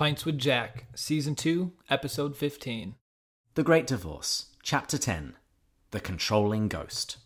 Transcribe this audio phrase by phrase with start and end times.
[0.00, 2.94] Pints with Jack, Season 2, Episode 15.
[3.54, 5.34] The Great Divorce, Chapter 10
[5.90, 7.18] The Controlling Ghost.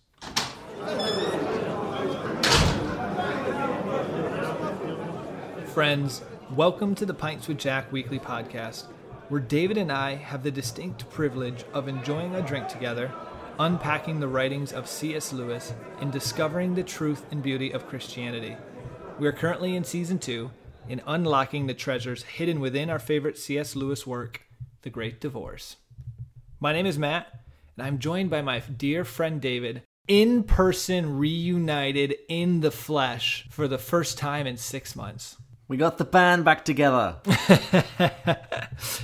[5.73, 6.23] Friends,
[6.57, 8.87] welcome to the Pints with Jack weekly podcast,
[9.29, 13.15] where David and I have the distinct privilege of enjoying a drink together,
[13.61, 15.33] unpacking the writings of C.S.
[15.33, 18.57] Lewis, and discovering the truth and beauty of Christianity.
[19.21, 20.51] We are currently in Season 2
[20.89, 23.75] in unlocking the treasures hidden within our favorite C.S.
[23.77, 24.43] Lewis work,
[24.83, 25.77] The Great Divorce.
[26.61, 27.29] My name is Matt,
[27.77, 33.67] and I'm joined by my dear friend David, in person reunited in the flesh for
[33.69, 35.37] the first time in six months.
[35.67, 37.17] We got the band back together.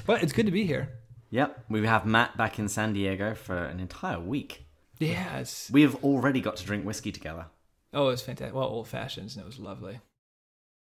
[0.07, 0.89] But it's good to be here.
[1.31, 4.67] yep, we have Matt back in San Diego for an entire week.
[4.99, 5.71] Yes.
[5.73, 7.47] We have already got to drink whiskey together.
[7.95, 8.55] Oh, it was fantastic.
[8.55, 10.01] Well, old fashions, and it was lovely.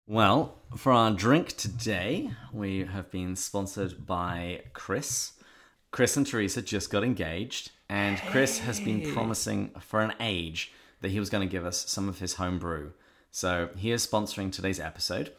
[0.08, 5.34] Well, for our drink today, we have been sponsored by Chris.
[5.92, 11.12] Chris and Teresa just got engaged, and Chris has been promising for an age that
[11.12, 12.94] he was going to give us some of his home brew.
[13.32, 15.34] So he is sponsoring today's episode.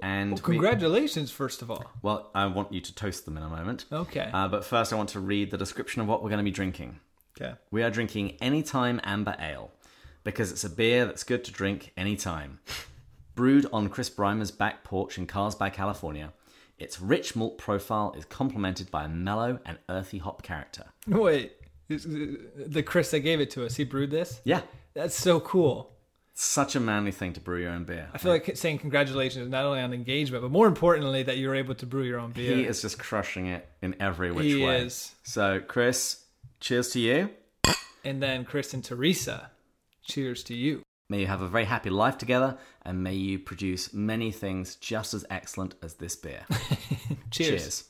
[0.00, 1.84] And we- Congratulations, first of all.
[2.02, 3.86] well, I want you to toast them in a moment.
[3.90, 4.28] Okay.
[4.32, 6.50] Uh, but first, I want to read the description of what we're going to be
[6.50, 7.00] drinking.
[7.40, 7.54] okay.
[7.70, 9.70] We are drinking Anytime Amber Ale
[10.24, 12.60] because it's a beer that's good to drink anytime.
[13.40, 16.34] Brewed on Chris Brymer's back porch in Carlsbad, California,
[16.78, 20.84] its rich malt profile is complemented by a mellow and earthy hop character.
[21.08, 21.52] Wait.
[21.90, 21.96] Uh,
[22.66, 24.42] the Chris that gave it to us, he brewed this?
[24.44, 24.60] Yeah,
[24.92, 25.90] That's so cool.
[26.34, 28.10] such a manly thing to brew your own beer.
[28.12, 31.74] I feel like saying congratulations not only on engagement, but more importantly, that you're able
[31.76, 32.54] to brew your own beer.
[32.54, 34.82] He is just crushing it in every which He way.
[34.82, 35.14] is.
[35.22, 36.26] So, Chris,
[36.60, 37.30] cheers to you.
[38.04, 39.50] And then Chris and Teresa,
[40.04, 40.82] cheers to you.
[41.10, 45.12] May you have a very happy life together, and may you produce many things just
[45.12, 46.46] as excellent as this beer.
[47.32, 47.50] Cheers.
[47.50, 47.84] Cheers.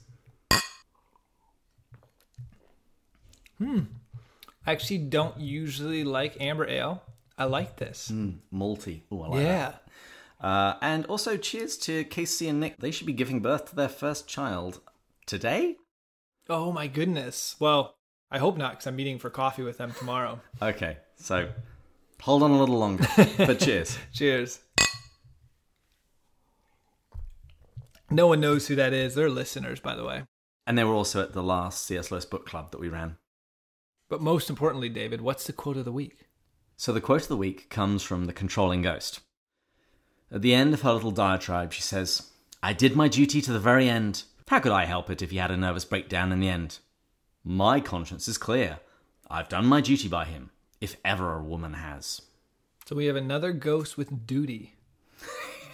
[4.66, 7.02] I actually don't usually like amber ale.
[7.36, 8.08] I like this.
[8.08, 8.30] Hmm.
[8.52, 9.02] Malty.
[9.12, 9.82] Ooh, I like that.
[10.40, 10.48] yeah.
[10.48, 12.78] Uh, and also, cheers to Casey and Nick.
[12.78, 14.80] They should be giving birth to their first child
[15.26, 15.76] today.
[16.48, 17.56] Oh my goodness.
[17.60, 17.96] Well,
[18.30, 20.40] I hope not because I'm meeting for coffee with them tomorrow.
[20.62, 21.50] Okay, so
[22.22, 23.06] hold on a little longer.
[23.36, 23.98] but cheers.
[24.12, 24.60] Cheers.
[28.10, 29.14] No one knows who that is.
[29.14, 30.24] They're listeners, by the way.
[30.66, 32.10] And they were also at the last C.S.
[32.10, 33.16] Lewis book club that we ran.
[34.08, 36.26] But most importantly, David, what's the quote of the week?
[36.76, 39.20] So the quote of the week comes from the controlling ghost.
[40.32, 42.30] At the end of her little diatribe, she says,
[42.62, 44.24] I did my duty to the very end.
[44.48, 46.78] How could I help it if he had a nervous breakdown in the end?
[47.44, 48.80] My conscience is clear.
[49.30, 50.50] I've done my duty by him,
[50.80, 52.22] if ever a woman has.
[52.86, 54.74] So we have another ghost with duty.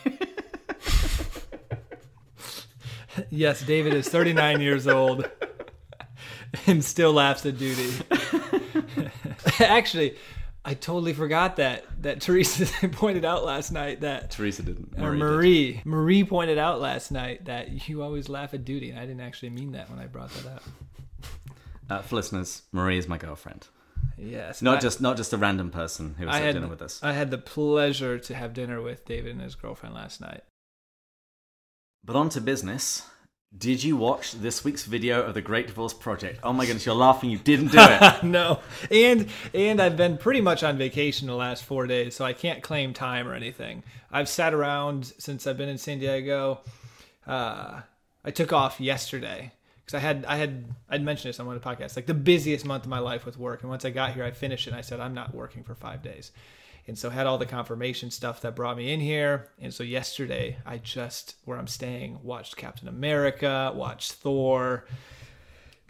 [3.31, 5.29] yes, David is 39 years old
[6.67, 7.91] and still laughs at duty.
[9.61, 10.17] Actually,
[10.65, 14.95] I totally forgot that that Teresa pointed out last night that Teresa didn't.
[14.99, 15.87] or Marie did.
[15.87, 19.21] Marie Marie pointed out last night that you always laugh at duty, and I didn't
[19.21, 20.63] actually mean that when I brought that up.
[21.89, 23.69] Uh, for listeners, Marie is my girlfriend.
[24.19, 26.69] Yes, Not I- just not just a random person who was I at had dinner
[26.69, 27.01] with us.
[27.03, 30.43] I had the pleasure to have dinner with David and his girlfriend last night.
[32.05, 33.03] But on to business.
[33.57, 36.41] Did you watch this week's video of the Great Divorce Project?
[36.43, 37.31] Oh my goodness, you're laughing.
[37.31, 38.23] You didn't do it.
[38.25, 38.61] no,
[38.91, 42.63] and and I've been pretty much on vacation the last four days, so I can't
[42.63, 43.83] claim time or anything.
[44.11, 46.61] I've sat around since I've been in San Diego.
[47.27, 47.83] Uh,
[48.25, 49.53] I took off yesterday
[49.87, 52.13] because I had I had I'd mentioned this on one of the podcasts, like the
[52.15, 53.63] busiest month of my life with work.
[53.63, 54.71] And once I got here, I finished it.
[54.71, 56.33] and I said I'm not working for five days,
[56.87, 59.49] and so had all the confirmation stuff that brought me in here.
[59.61, 64.85] And so yesterday, I just where I'm staying watched Captain America, watched Thor.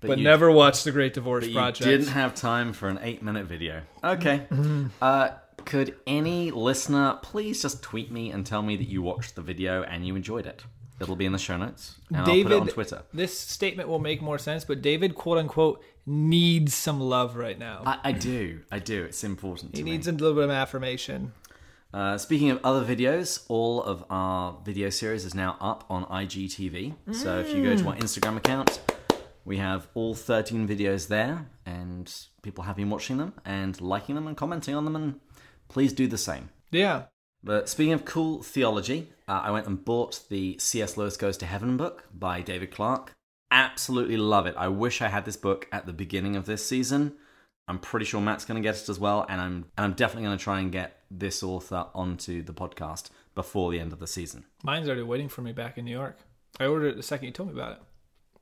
[0.03, 1.85] But, you- never watched the Great Divorce But you Project.
[1.85, 3.81] didn't have time for an eight minute video.
[4.05, 4.47] Okay.
[5.03, 5.31] Uh,
[5.65, 9.83] could any listener please just tweet me and tell me that you watched the video
[9.83, 10.63] and you enjoyed it?
[11.01, 11.97] It'll be in the show notes.
[12.09, 13.03] And I'll put it on Twitter.
[13.13, 17.83] This statement will make more sense, but David, quote unquote, needs some love right now.
[17.85, 18.61] I, I do.
[18.71, 19.05] I do.
[19.05, 19.93] It's important he me.
[19.93, 21.33] needs a little bit of affirmation.
[21.93, 26.95] Uh, speaking of other videos, all of our video series is now up on IGTV.
[27.13, 28.81] So if you go to our Instagram account,
[29.45, 32.13] we have all 13 videos there, and
[32.43, 35.21] people have been watching them and liking them and commenting on them, and
[35.69, 36.51] please do the same.
[36.71, 37.05] Yeah.
[37.43, 40.97] But speaking of cool theology, uh, I went and bought the C.S.
[40.97, 43.13] Lewis Goes to Heaven book by David Clark.
[43.51, 44.55] Absolutely love it.
[44.57, 47.15] I wish I had this book at the beginning of this season.
[47.69, 50.27] I'm pretty sure Matt's going to get it as well, and I'm and I'm definitely
[50.27, 54.07] going to try and get this author onto the podcast before the end of the
[54.07, 54.45] season.
[54.63, 56.19] Mine's already waiting for me back in New York.
[56.61, 57.79] I ordered it the second you told me about it.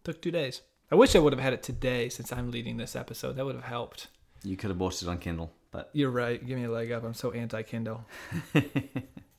[0.04, 0.60] Took two days.
[0.92, 3.36] I wish I would have had it today since I'm leading this episode.
[3.36, 4.08] That would have helped.
[4.42, 6.44] You could have bought it on Kindle, but You're right.
[6.44, 7.02] Give me a leg up.
[7.02, 8.04] I'm so anti Kindle.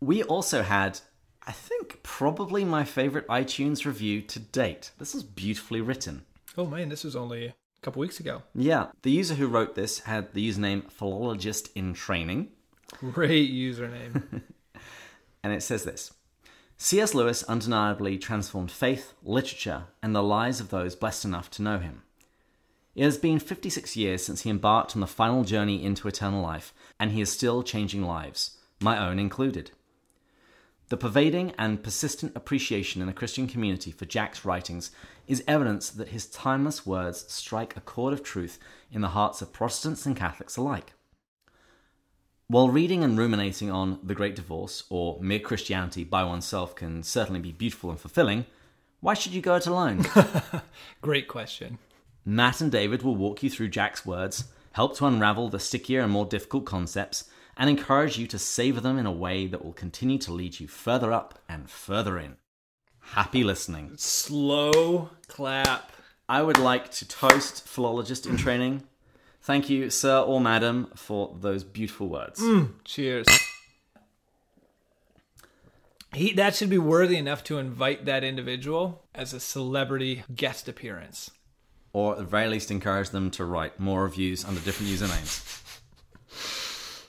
[0.00, 1.00] we also had,
[1.46, 4.90] I think, probably my favorite iTunes review to date.
[4.98, 6.22] This is beautifully written.
[6.56, 8.42] Oh man, this was only a couple weeks ago.
[8.54, 12.48] Yeah, the user who wrote this had the username philologist in training.
[13.12, 14.42] Great username.
[15.42, 16.12] And it says this
[16.76, 17.14] C.S.
[17.14, 22.02] Lewis undeniably transformed faith, literature, and the lives of those blessed enough to know him.
[22.94, 26.74] It has been 56 years since he embarked on the final journey into eternal life,
[26.98, 29.70] and he is still changing lives, my own included.
[30.90, 34.90] The pervading and persistent appreciation in the Christian community for Jack's writings
[35.28, 38.58] is evidence that his timeless words strike a chord of truth
[38.90, 40.94] in the hearts of Protestants and Catholics alike.
[42.48, 47.40] While reading and ruminating on The Great Divorce or Mere Christianity by oneself can certainly
[47.40, 48.46] be beautiful and fulfilling,
[48.98, 50.04] why should you go it alone?
[51.02, 51.78] Great question.
[52.24, 56.10] Matt and David will walk you through Jack's words, help to unravel the stickier and
[56.10, 60.18] more difficult concepts, and encourage you to savor them in a way that will continue
[60.18, 62.36] to lead you further up and further in.
[63.00, 63.92] Happy listening.
[63.96, 65.92] Slow clap.
[66.28, 68.84] I would like to toast philologist in training.
[69.42, 72.40] Thank you, sir or madam, for those beautiful words.
[72.40, 73.26] Mm, cheers.
[76.12, 81.30] He that should be worthy enough to invite that individual as a celebrity guest appearance.
[81.92, 85.62] Or at the very least, encourage them to write more reviews under different usernames.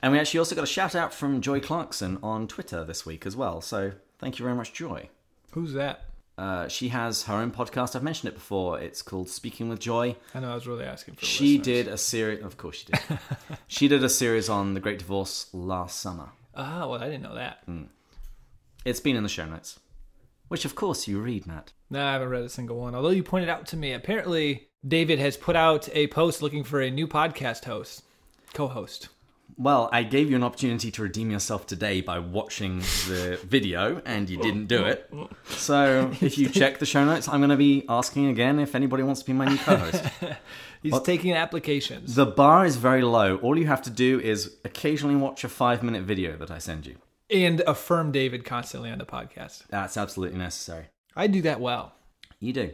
[0.01, 3.25] And we actually also got a shout out from Joy Clarkson on Twitter this week
[3.25, 3.61] as well.
[3.61, 5.09] So thank you very much, Joy.
[5.51, 6.05] Who's that?
[6.37, 7.95] Uh, she has her own podcast.
[7.95, 8.79] I've mentioned it before.
[8.79, 10.15] It's called Speaking with Joy.
[10.33, 11.21] I know I was really asking for.
[11.21, 11.27] It.
[11.27, 11.65] She listeners.
[11.65, 12.43] did a series.
[12.43, 13.19] Of course, she did.
[13.67, 16.29] she did a series on the Great Divorce last summer.
[16.55, 17.63] Ah, well, I didn't know that.
[18.85, 19.79] It's been in the show notes,
[20.47, 21.73] which of course you read, Matt.
[21.91, 22.95] No, I haven't read a single one.
[22.95, 26.81] Although you pointed out to me, apparently David has put out a post looking for
[26.81, 28.03] a new podcast host,
[28.53, 29.09] co-host.
[29.57, 34.29] Well, I gave you an opportunity to redeem yourself today by watching the video, and
[34.29, 35.11] you didn't do it.
[35.49, 39.03] So, if you check the show notes, I'm going to be asking again if anybody
[39.03, 40.03] wants to be my new co-host.
[40.83, 42.15] He's taking applications.
[42.15, 43.37] the bar is very low.
[43.37, 46.97] All you have to do is occasionally watch a five-minute video that I send you.
[47.29, 49.63] and affirm David constantly on the podcast.
[49.69, 50.85] That's absolutely necessary.
[51.15, 51.93] I do that well.
[52.39, 52.71] You do.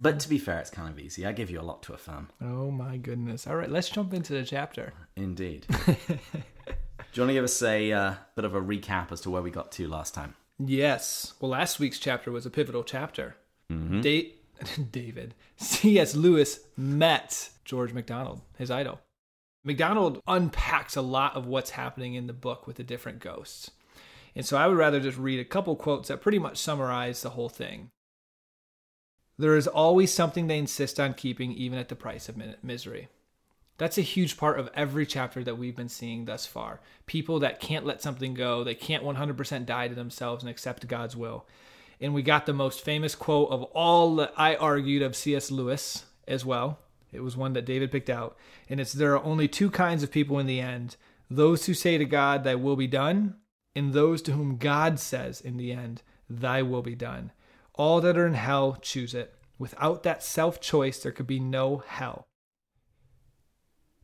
[0.00, 1.26] But to be fair, it's kind of easy.
[1.26, 2.28] I give you a lot to affirm.
[2.40, 3.46] Oh my goodness.
[3.46, 4.92] All right, let's jump into the chapter.
[5.16, 5.66] Indeed.
[5.86, 9.42] do you want to give us a uh, bit of a recap as to where
[9.42, 10.34] we got to last time?
[10.58, 11.34] Yes.
[11.40, 13.36] Well, last week's chapter was a pivotal chapter.
[13.68, 14.34] Da-
[14.90, 15.34] David.
[15.56, 16.14] C.S.
[16.14, 19.00] Lewis met George MacDonald, his idol.
[19.64, 23.70] MacDonald unpacks a lot of what's happening in the book with the different ghosts.
[24.34, 27.30] And so I would rather just read a couple quotes that pretty much summarize the
[27.30, 27.90] whole thing.
[29.38, 33.08] There is always something they insist on keeping, even at the price of misery.
[33.78, 36.80] That's a huge part of every chapter that we've been seeing thus far.
[37.06, 41.16] People that can't let something go, they can't 100% die to themselves and accept God's
[41.16, 41.46] will.
[42.00, 45.52] And we got the most famous quote of all that I argued of C.S.
[45.52, 46.80] Lewis as well.
[47.12, 48.36] It was one that David picked out.
[48.68, 50.96] And it's there are only two kinds of people in the end
[51.30, 53.34] those who say to God, Thy will be done,
[53.74, 57.32] and those to whom God says in the end, Thy will be done.
[57.78, 59.34] All that are in hell choose it.
[59.58, 62.26] Without that self choice, there could be no hell.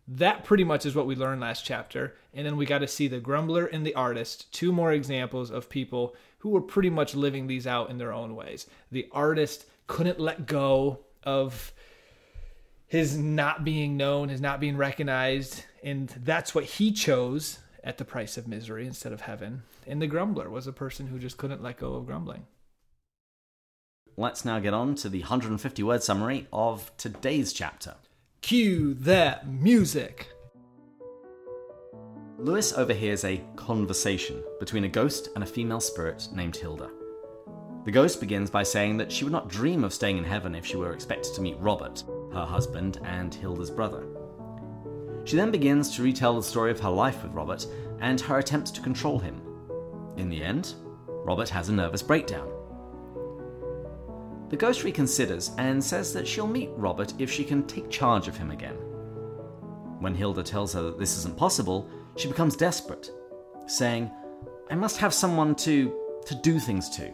[0.06, 2.14] That pretty much is what we learned last chapter.
[2.32, 5.68] And then we got to see the grumbler and the artist, two more examples of
[5.68, 8.66] people who were pretty much living these out in their own ways.
[8.92, 11.72] The artist couldn't let go of
[12.87, 18.04] his not being known, his not being recognized, and that's what he chose at the
[18.04, 19.62] price of misery instead of heaven.
[19.87, 22.46] And the grumbler was a person who just couldn't let go of grumbling.
[24.16, 27.97] Let's now get on to the 150 word summary of today's chapter.
[28.42, 30.28] Cue that music.
[32.38, 36.90] Lewis overhears a conversation between a ghost and a female spirit named Hilda.
[37.85, 40.64] The ghost begins by saying that she would not dream of staying in heaven if
[40.64, 44.06] she were expected to meet Robert, her husband, and Hilda's brother.
[45.25, 47.66] She then begins to retell the story of her life with Robert
[48.00, 49.42] and her attempts to control him.
[50.16, 50.75] In the end,
[51.09, 52.53] Robert has a nervous breakdown.
[54.54, 58.37] The ghost reconsiders and says that she'll meet Robert if she can take charge of
[58.37, 58.76] him again.
[59.99, 63.11] When Hilda tells her that this isn't possible, she becomes desperate,
[63.66, 64.12] saying,
[64.70, 65.92] I must have someone to
[66.26, 67.12] to do things to.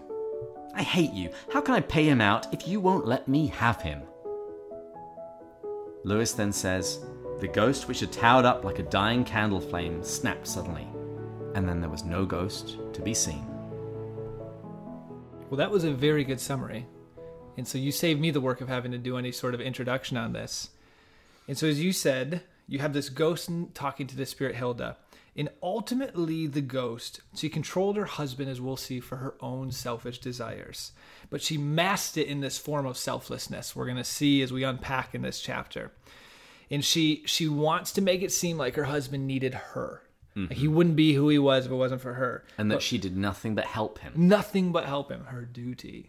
[0.75, 1.30] I hate you.
[1.50, 4.02] How can I pay him out if you won't let me have him?
[6.04, 7.00] Lewis then says,
[7.40, 10.87] The ghost which had towered up like a dying candle flame snapped suddenly,
[11.54, 13.47] and then there was no ghost to be seen.
[15.49, 16.87] Well, that was a very good summary.
[17.60, 20.16] And so you saved me the work of having to do any sort of introduction
[20.16, 20.70] on this.
[21.46, 24.96] And so, as you said, you have this ghost talking to the spirit Hilda.
[25.36, 30.20] And ultimately, the ghost, she controlled her husband, as we'll see, for her own selfish
[30.20, 30.92] desires.
[31.28, 34.64] But she masked it in this form of selflessness, we're going to see as we
[34.64, 35.92] unpack in this chapter.
[36.70, 40.00] And she she wants to make it seem like her husband needed her.
[40.34, 40.74] Like he mm-hmm.
[40.74, 42.44] wouldn't be who he was if it wasn't for her.
[42.56, 44.14] And that she did nothing but help him.
[44.16, 46.08] Nothing but help him, her duty.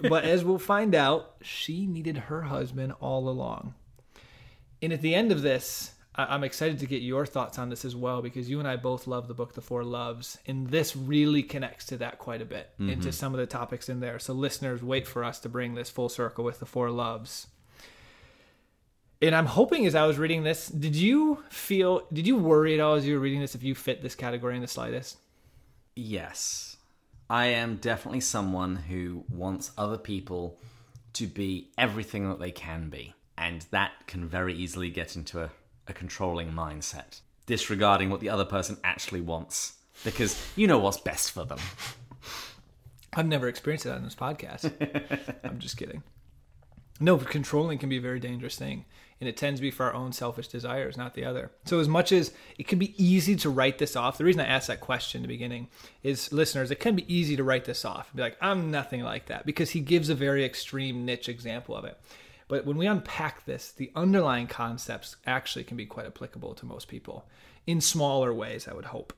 [0.00, 3.74] But as we'll find out, she needed her husband all along.
[4.82, 7.94] And at the end of this, I'm excited to get your thoughts on this as
[7.94, 11.42] well because you and I both love the book The Four Loves, and this really
[11.42, 12.90] connects to that quite a bit mm-hmm.
[12.90, 14.18] into some of the topics in there.
[14.18, 17.48] So, listeners, wait for us to bring this full circle with The Four Loves.
[19.20, 22.80] And I'm hoping as I was reading this, did you feel, did you worry at
[22.80, 25.18] all as you were reading this if you fit this category in the slightest?
[25.94, 26.65] Yes.
[27.28, 30.58] I am definitely someone who wants other people
[31.14, 33.14] to be everything that they can be.
[33.38, 35.50] And that can very easily get into a,
[35.88, 39.74] a controlling mindset, disregarding what the other person actually wants.
[40.04, 41.58] Because you know what's best for them.
[43.14, 44.70] I've never experienced it on this podcast.
[45.44, 46.02] I'm just kidding.
[46.98, 48.86] No, controlling can be a very dangerous thing,
[49.20, 51.50] and it tends to be for our own selfish desires, not the other.
[51.64, 54.46] So, as much as it can be easy to write this off, the reason I
[54.46, 55.68] asked that question in the beginning
[56.02, 59.02] is, listeners, it can be easy to write this off and be like, I'm nothing
[59.02, 61.98] like that, because he gives a very extreme niche example of it.
[62.48, 66.88] But when we unpack this, the underlying concepts actually can be quite applicable to most
[66.88, 67.28] people
[67.66, 69.12] in smaller ways, I would hope.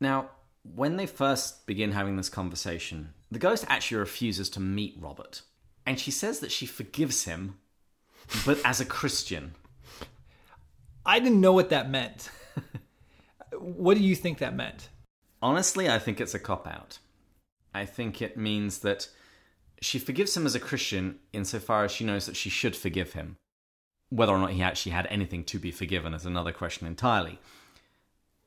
[0.00, 0.30] Now,
[0.62, 5.42] when they first begin having this conversation, the ghost actually refuses to meet Robert.
[5.86, 7.58] And she says that she forgives him,
[8.44, 9.54] but as a Christian.
[11.04, 12.30] I didn't know what that meant.
[13.58, 14.88] what do you think that meant?
[15.42, 16.98] Honestly, I think it's a cop out.
[17.74, 19.08] I think it means that
[19.80, 23.36] she forgives him as a Christian insofar as she knows that she should forgive him.
[24.10, 27.38] Whether or not he actually had anything to be forgiven is another question entirely.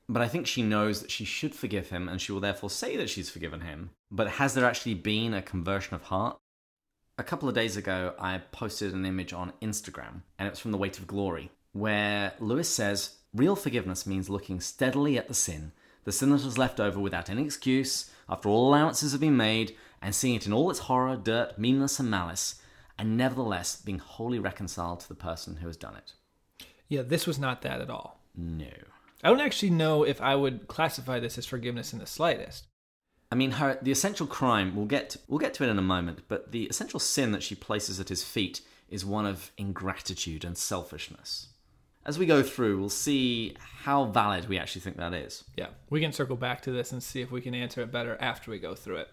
[0.10, 2.98] But I think she knows that she should forgive him and she will therefore say
[2.98, 3.92] that she's forgiven him.
[4.12, 6.38] But has there actually been a conversion of heart?
[7.16, 10.72] A couple of days ago, I posted an image on Instagram, and it was from
[10.72, 15.74] The Weight of Glory, where Lewis says real forgiveness means looking steadily at the sin,
[16.06, 19.76] the sin that is left over without any excuse, after all allowances have been made,
[20.02, 22.60] and seeing it in all its horror, dirt, meanness, and malice,
[22.98, 26.14] and nevertheless being wholly reconciled to the person who has done it.
[26.88, 28.22] Yeah, this was not that at all.
[28.36, 28.72] No.
[29.24, 32.66] I don't actually know if I would classify this as forgiveness in the slightest.
[33.34, 34.76] I mean, her the essential crime.
[34.76, 37.56] We'll get we'll get to it in a moment, but the essential sin that she
[37.56, 41.48] places at his feet is one of ingratitude and selfishness.
[42.06, 45.46] As we go through, we'll see how valid we actually think that is.
[45.58, 48.16] Yeah, we can circle back to this and see if we can answer it better
[48.20, 49.10] after we go through it.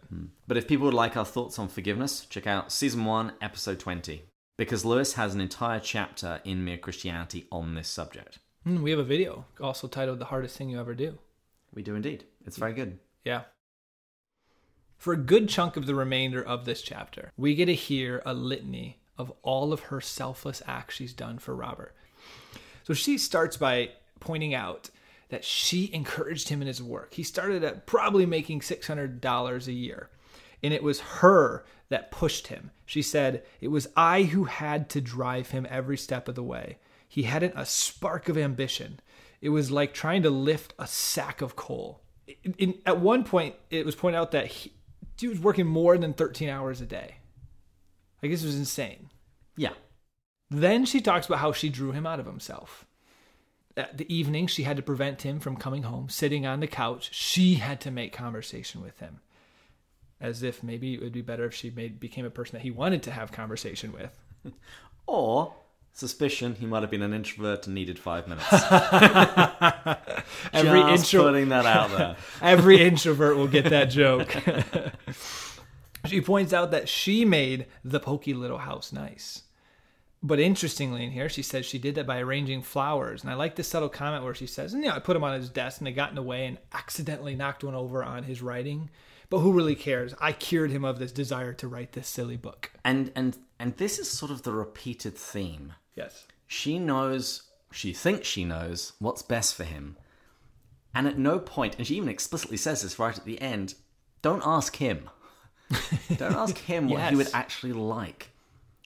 [0.46, 4.24] But if people would like our thoughts on forgiveness, check out season one, episode twenty,
[4.58, 8.38] because Lewis has an entire chapter in Mere Christianity on this subject.
[8.68, 11.16] Mm, we have a video also titled "The Hardest Thing You Ever Do."
[11.72, 12.24] We do indeed.
[12.44, 12.98] It's very good.
[13.24, 13.44] Yeah.
[15.00, 18.34] For a good chunk of the remainder of this chapter, we get to hear a
[18.34, 21.94] litany of all of her selfless acts she's done for Robert.
[22.82, 24.90] So she starts by pointing out
[25.30, 27.14] that she encouraged him in his work.
[27.14, 30.10] He started at probably making $600 a year,
[30.62, 32.70] and it was her that pushed him.
[32.84, 36.76] She said, It was I who had to drive him every step of the way.
[37.08, 39.00] He hadn't a spark of ambition.
[39.40, 42.02] It was like trying to lift a sack of coal.
[42.44, 44.74] In, in- at one point, it was pointed out that he,
[45.20, 47.16] he was working more than 13 hours a day.
[48.22, 49.10] I guess it was insane.
[49.56, 49.72] Yeah.
[50.50, 52.86] Then she talks about how she drew him out of himself.
[53.76, 57.14] At the evening, she had to prevent him from coming home, sitting on the couch.
[57.14, 59.20] She had to make conversation with him,
[60.20, 62.70] as if maybe it would be better if she made became a person that he
[62.70, 64.18] wanted to have conversation with.
[65.06, 65.54] Or
[65.92, 68.46] suspicion he might have been an introvert and needed five minutes.
[70.52, 72.16] Every Just intro- putting that out there.
[72.42, 74.34] Every introvert will get that joke.
[76.06, 79.42] she points out that she made the pokey little house nice.
[80.22, 83.22] But interestingly, in here, she says she did that by arranging flowers.
[83.22, 85.32] And I like this subtle comment where she says, and yeah, I put them on
[85.32, 88.42] his desk and they got in the way and accidentally knocked one over on his
[88.42, 88.90] writing.
[89.30, 90.12] But who really cares?
[90.20, 92.72] I cured him of this desire to write this silly book.
[92.84, 95.74] And and and this is sort of the repeated theme.
[95.94, 96.26] Yes.
[96.46, 99.98] She knows, she thinks she knows what's best for him.
[100.94, 103.74] And at no point, and she even explicitly says this right at the end,
[104.22, 105.10] don't ask him.
[106.16, 108.30] don't ask him what he would actually like.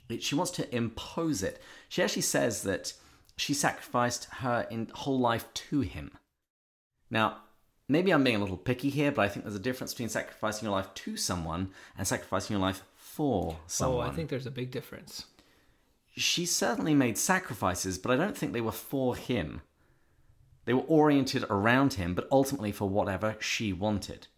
[0.08, 1.62] It, she wants to impose it.
[1.88, 2.94] She actually says that
[3.36, 6.10] she sacrificed her in, whole life to him.
[7.10, 7.38] Now,
[7.88, 10.66] maybe I'm being a little picky here, but I think there's a difference between sacrificing
[10.66, 12.82] your life to someone and sacrificing your life
[13.14, 14.06] for someone.
[14.06, 15.26] Oh, I think there's a big difference.
[16.16, 19.62] she certainly made sacrifices, but I don't think they were for him.
[20.64, 24.28] They were oriented around him, but ultimately for whatever she wanted.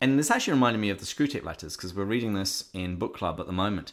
[0.00, 3.14] And this actually reminded me of the Screwtape letters because we're reading this in book
[3.16, 3.92] club at the moment.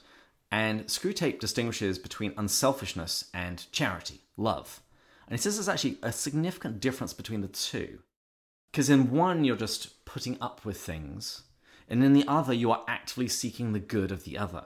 [0.52, 4.82] And Screwtape distinguishes between unselfishness and charity, love.
[5.28, 8.00] And he says there's actually a significant difference between the two.
[8.72, 11.44] Because in one, you're just putting up with things,
[11.92, 14.64] and in the other, you are actively seeking the good of the other.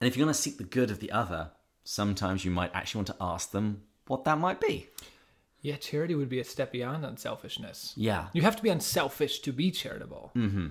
[0.00, 1.50] And if you're going to seek the good of the other,
[1.84, 4.88] sometimes you might actually want to ask them what that might be.
[5.60, 7.92] Yeah, charity would be a step beyond unselfishness.
[7.96, 8.28] Yeah.
[8.32, 10.30] You have to be unselfish to be charitable.
[10.34, 10.68] Mm-hmm.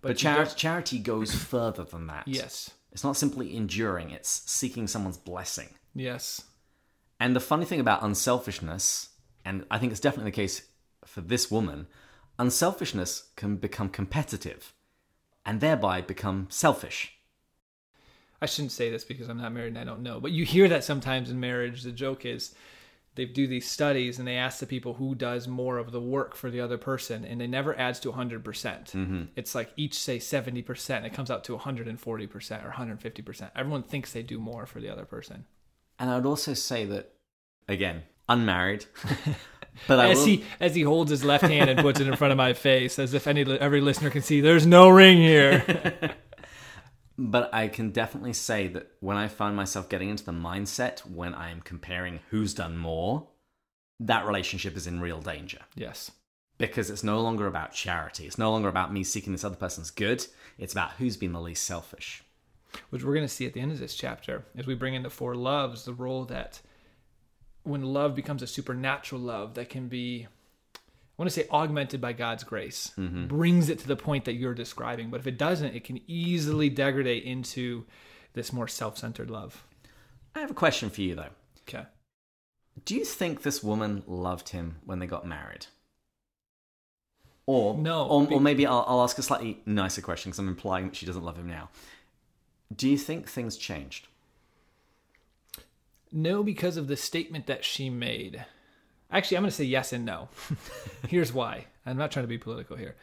[0.00, 2.26] But, chari- charity goes further than that.
[2.26, 2.70] Yes.
[2.90, 5.68] It's not simply enduring, it's seeking someone's blessing.
[5.94, 6.42] Yes.
[7.20, 9.10] And the funny thing about unselfishness,
[9.44, 10.62] and I think it's definitely the case
[11.04, 11.86] for this woman,
[12.40, 14.74] unselfishness can become competitive
[15.44, 17.14] and thereby become selfish.
[18.40, 20.68] I shouldn't say this because I'm not married and I don't know, but you hear
[20.68, 21.82] that sometimes in marriage.
[21.82, 22.54] The joke is
[23.14, 26.34] they do these studies and they ask the people who does more of the work
[26.34, 28.42] for the other person, and it never adds to 100%.
[28.42, 29.24] percent mm-hmm.
[29.36, 33.50] It's like each say 70%, it comes out to 140% or 150%.
[33.54, 35.44] Everyone thinks they do more for the other person.
[35.98, 37.12] And I would also say that,
[37.68, 38.86] again, unmarried,
[39.88, 42.16] but I As will, he as he holds his left hand and puts it in
[42.16, 46.14] front of my face, as if any every listener can see, there's no ring here.
[47.18, 51.34] But I can definitely say that when I find myself getting into the mindset when
[51.34, 53.28] I am comparing who's done more,
[54.00, 55.60] that relationship is in real danger.
[55.74, 56.10] yes.
[56.58, 58.26] Because it's no longer about charity.
[58.26, 60.24] It's no longer about me seeking this other person's good.
[60.58, 62.22] It's about who's been the least selfish.
[62.90, 65.02] which we're going to see at the end of this chapter as we bring in
[65.02, 66.60] the four loves the role that
[67.64, 70.26] when love becomes a supernatural love that can be
[70.76, 70.78] i
[71.16, 73.26] want to say augmented by god's grace mm-hmm.
[73.26, 76.68] brings it to the point that you're describing but if it doesn't it can easily
[76.68, 77.84] degrade into
[78.34, 79.64] this more self-centered love
[80.34, 81.30] I have a question for you, though.
[81.68, 81.86] okay
[82.84, 85.66] Do you think this woman loved him when they got married?
[87.46, 90.48] Or No, or, be- or maybe I'll, I'll ask a slightly nicer question because I'm
[90.48, 91.70] implying that she doesn't love him now.
[92.74, 94.08] Do you think things changed?
[96.12, 98.44] No, because of the statement that she made.
[99.10, 100.28] Actually, I'm going to say yes and no.
[101.08, 101.66] Here's why.
[101.84, 102.96] I'm not trying to be political here.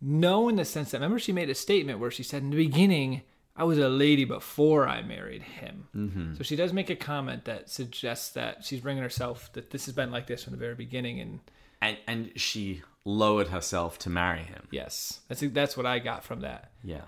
[0.00, 2.56] No, in the sense that remember she made a statement where she said in the
[2.56, 3.22] beginning,
[3.56, 5.88] I was a lady before I married him.
[5.94, 6.34] Mm-hmm.
[6.34, 9.94] So she does make a comment that suggests that she's bringing herself that this has
[9.94, 11.20] been like this from the very beginning.
[11.20, 11.40] And
[11.80, 14.68] And and she lowered herself to marry him.
[14.70, 16.72] yes, that's that's what I got from that.
[16.82, 17.02] Yeah.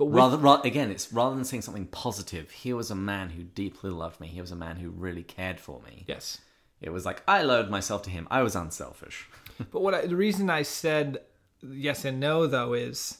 [0.00, 2.50] But with, Rather, ra- again, it's rather than saying something positive.
[2.50, 4.28] He was a man who deeply loved me.
[4.28, 6.06] He was a man who really cared for me.
[6.08, 6.38] yes,
[6.80, 8.26] It was like I lowered myself to him.
[8.30, 9.28] I was unselfish.
[9.70, 11.18] But what I, the reason I said
[11.62, 13.18] yes and no though is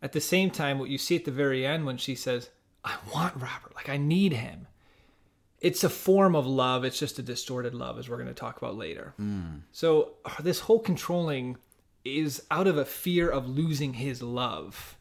[0.00, 2.48] at the same time what you see at the very end when she says,
[2.82, 4.68] "I want Robert, like I need him."
[5.60, 6.82] It's a form of love.
[6.86, 9.12] It's just a distorted love, as we're going to talk about later.
[9.70, 11.58] So uh, this whole controlling
[12.06, 14.96] is out of a fear of losing his love.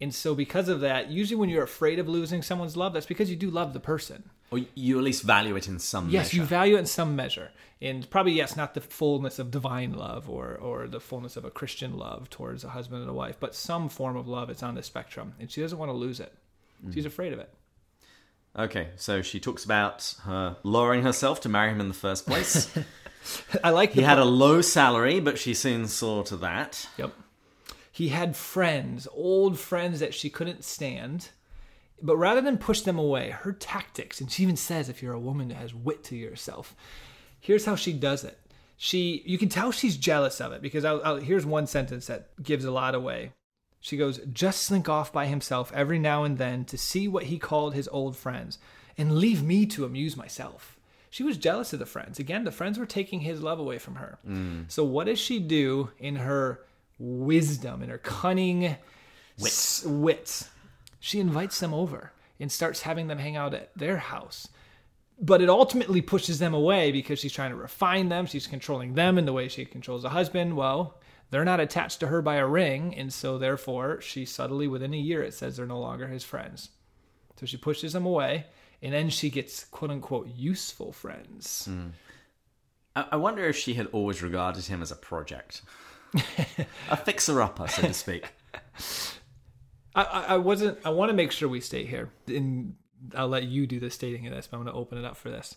[0.00, 3.30] And so, because of that, usually when you're afraid of losing someone's love, that's because
[3.30, 4.28] you do love the person.
[4.50, 6.16] Or you at least value it in some measure.
[6.16, 6.36] Yes, measure.
[6.36, 10.28] you value it in some measure, and probably yes, not the fullness of divine love
[10.30, 13.54] or or the fullness of a Christian love towards a husband and a wife, but
[13.54, 14.50] some form of love.
[14.50, 16.32] It's on the spectrum, and she doesn't want to lose it.
[16.92, 17.52] She's afraid of it.
[18.58, 22.70] Okay, so she talks about her lowering herself to marry him in the first place.
[23.64, 26.88] I like he had a low salary, but she soon saw to that.
[26.96, 27.12] Yep.
[27.96, 31.30] He had friends, old friends that she couldn't stand.
[32.02, 35.18] But rather than push them away, her tactics, and she even says if you're a
[35.18, 36.76] woman that has wit to yourself,
[37.40, 38.38] here's how she does it.
[38.76, 42.28] She, you can tell she's jealous of it because I'll, I'll, here's one sentence that
[42.42, 43.32] gives a lot away.
[43.80, 47.38] She goes, just slink off by himself every now and then to see what he
[47.38, 48.58] called his old friends
[48.98, 50.76] and leave me to amuse myself.
[51.08, 52.18] She was jealous of the friends.
[52.18, 54.18] Again, the friends were taking his love away from her.
[54.28, 54.70] Mm.
[54.70, 56.60] So, what does she do in her
[56.98, 58.76] wisdom, and her cunning
[59.38, 59.82] wit.
[59.84, 60.48] wit?
[61.00, 64.48] She invites them over and starts having them hang out at their house.
[65.18, 68.26] But it ultimately pushes them away because she's trying to refine them.
[68.26, 70.56] She's controlling them in the way she controls a husband.
[70.56, 72.94] Well, they're not attached to her by a ring.
[72.94, 76.68] And so, therefore, she subtly, within a year, it says they're no longer his friends.
[77.40, 78.46] So she pushes them away.
[78.82, 81.64] And then she gets quote unquote useful friends.
[81.64, 81.88] Hmm.
[82.94, 85.62] I, I wonder if she had always regarded him as a project,
[86.90, 88.32] a fixer-upper, so to speak.
[89.94, 90.78] I, I wasn't.
[90.84, 92.74] I want to make sure we stay here, and
[93.14, 94.46] I'll let you do the stating of this.
[94.46, 95.56] But I'm going to open it up for this.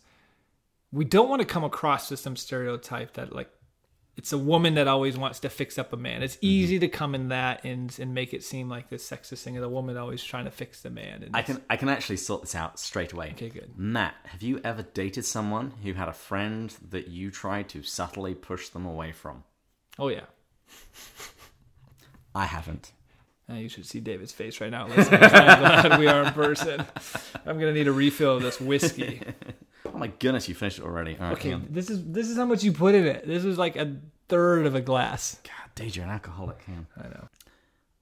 [0.92, 3.50] We don't want to come across with some stereotype that like
[4.20, 6.24] it's a woman that always wants to fix up a man.
[6.24, 6.46] It's mm-hmm.
[6.46, 9.62] easy to come in that and and make it seem like this sexist thing of
[9.62, 11.24] the woman always trying to fix the man.
[11.24, 13.32] And I can I can actually sort this out straight away.
[13.32, 13.72] Okay, good.
[13.78, 18.36] Matt, have you ever dated someone who had a friend that you tried to subtly
[18.36, 19.44] push them away from?
[19.98, 20.26] oh yeah.
[22.36, 22.92] I haven't.
[23.50, 24.88] Uh, you should see David's face right now.
[24.88, 25.24] Listening.
[25.24, 26.86] I'm glad we are in person.
[27.46, 29.22] I'm gonna need a refill of this whiskey.
[29.86, 31.16] Oh my goodness, you finished it already.
[31.20, 33.26] Right, Okay, this is this is how much you put in it.
[33.26, 33.96] This is like a
[34.28, 35.40] third of a glass.
[35.44, 36.58] God, Dave, you're an alcoholic.
[36.68, 36.86] On.
[36.98, 37.28] I know.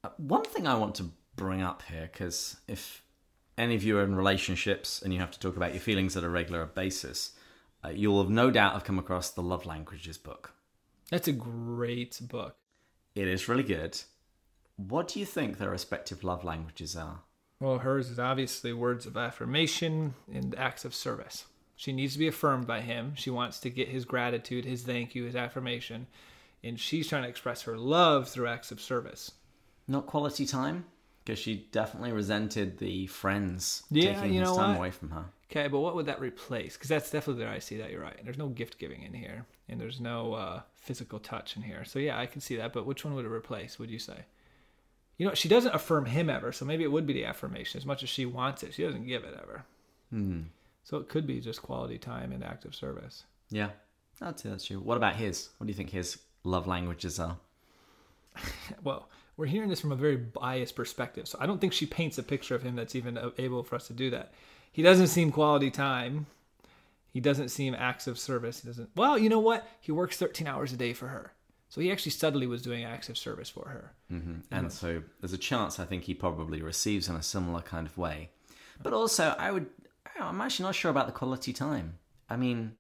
[0.04, 3.04] Uh, one thing I want to bring up here, because if
[3.58, 6.24] any of you are in relationships and you have to talk about your feelings at
[6.24, 7.32] a regular basis,
[7.86, 10.54] uh, you'll have no doubt have come across the Love Languages book.
[11.10, 12.56] That's a great book.
[13.16, 14.00] It is really good.
[14.76, 17.22] What do you think their respective love languages are?
[17.60, 21.46] Well, hers is obviously words of affirmation and acts of service.
[21.76, 23.14] She needs to be affirmed by him.
[23.16, 26.08] She wants to get his gratitude, his thank you, his affirmation.
[26.64, 29.32] And she's trying to express her love through acts of service.
[29.88, 30.86] Not quality time?
[31.24, 34.78] Because she definitely resented the friends Yeah, taking his time what?
[34.78, 35.26] away from her.
[35.50, 36.76] Okay, but what would that replace?
[36.76, 37.90] Because that's definitely there I see that.
[37.90, 38.20] You're right.
[38.22, 41.86] There's no gift giving in here, and there's no uh, physical touch in here.
[41.86, 42.74] So yeah, I can see that.
[42.74, 43.80] But which one would it replace?
[43.80, 44.26] Would you say?
[45.18, 47.86] You know, she doesn't affirm him ever, so maybe it would be the affirmation as
[47.86, 48.74] much as she wants it.
[48.74, 49.64] She doesn't give it ever.
[50.12, 50.42] Hmm.
[50.84, 53.24] So it could be just quality time and active service.
[53.50, 53.70] Yeah,
[54.22, 54.80] I'd say that's true.
[54.80, 55.50] What about his?
[55.58, 57.38] What do you think his love languages are?
[58.84, 62.18] Well, we're hearing this from a very biased perspective, so I don't think she paints
[62.18, 64.34] a picture of him that's even able for us to do that.
[64.78, 66.28] He doesn't seem quality time.
[67.12, 68.62] He doesn't seem acts of service.
[68.62, 68.92] He doesn't.
[68.96, 69.68] Well, you know what?
[69.82, 71.34] He works 13 hours a day for her.
[71.68, 73.92] So he actually subtly was doing acts of service for her.
[74.08, 77.88] hmm And so there's a chance I think he probably receives in a similar kind
[77.88, 78.30] of way.
[78.84, 79.66] But also, I would.
[80.20, 81.98] I'm actually not sure about the quality time.
[82.30, 82.74] I mean,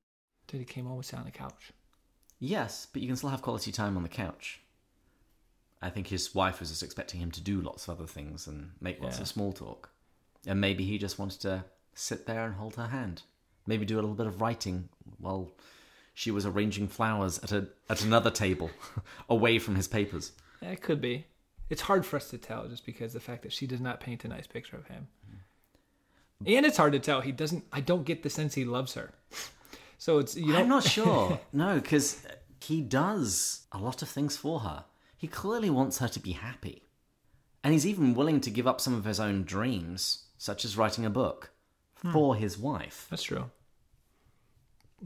[0.45, 1.71] Did he came always sit on the couch?
[2.39, 4.61] yes, but you can still have quality time on the couch.
[5.81, 8.73] I think his wife was just expecting him to do lots of other things and
[8.79, 9.23] make lots Yeah.
[9.23, 9.89] of small talk.
[10.45, 11.65] And maybe he just wanted to
[11.97, 13.23] sit there and hold her hand.
[13.65, 15.51] Maybe do a little bit of writing while
[16.13, 18.69] she was arranging flowers at a at another table
[19.29, 20.31] away from his papers.
[20.61, 21.25] Yeah, it could be.
[21.69, 24.23] It's hard for us to tell just because the fact that she does not paint
[24.23, 25.07] a nice picture of him.
[26.43, 26.57] Mm.
[26.57, 27.21] And it's hard to tell.
[27.21, 27.65] He doesn't.
[27.73, 29.11] I don't get the sense he loves her.
[29.97, 30.59] So it's you know.
[30.59, 31.39] I'm not sure.
[31.51, 32.25] no, because
[32.61, 34.85] he does a lot of things for her.
[35.17, 36.83] He clearly wants her to be happy.
[37.63, 41.05] And he's even willing to give up some of his own dreams, such as writing
[41.05, 41.51] a book,
[42.01, 42.11] Hmm.
[42.11, 43.07] for his wife.
[43.09, 43.49] That's true.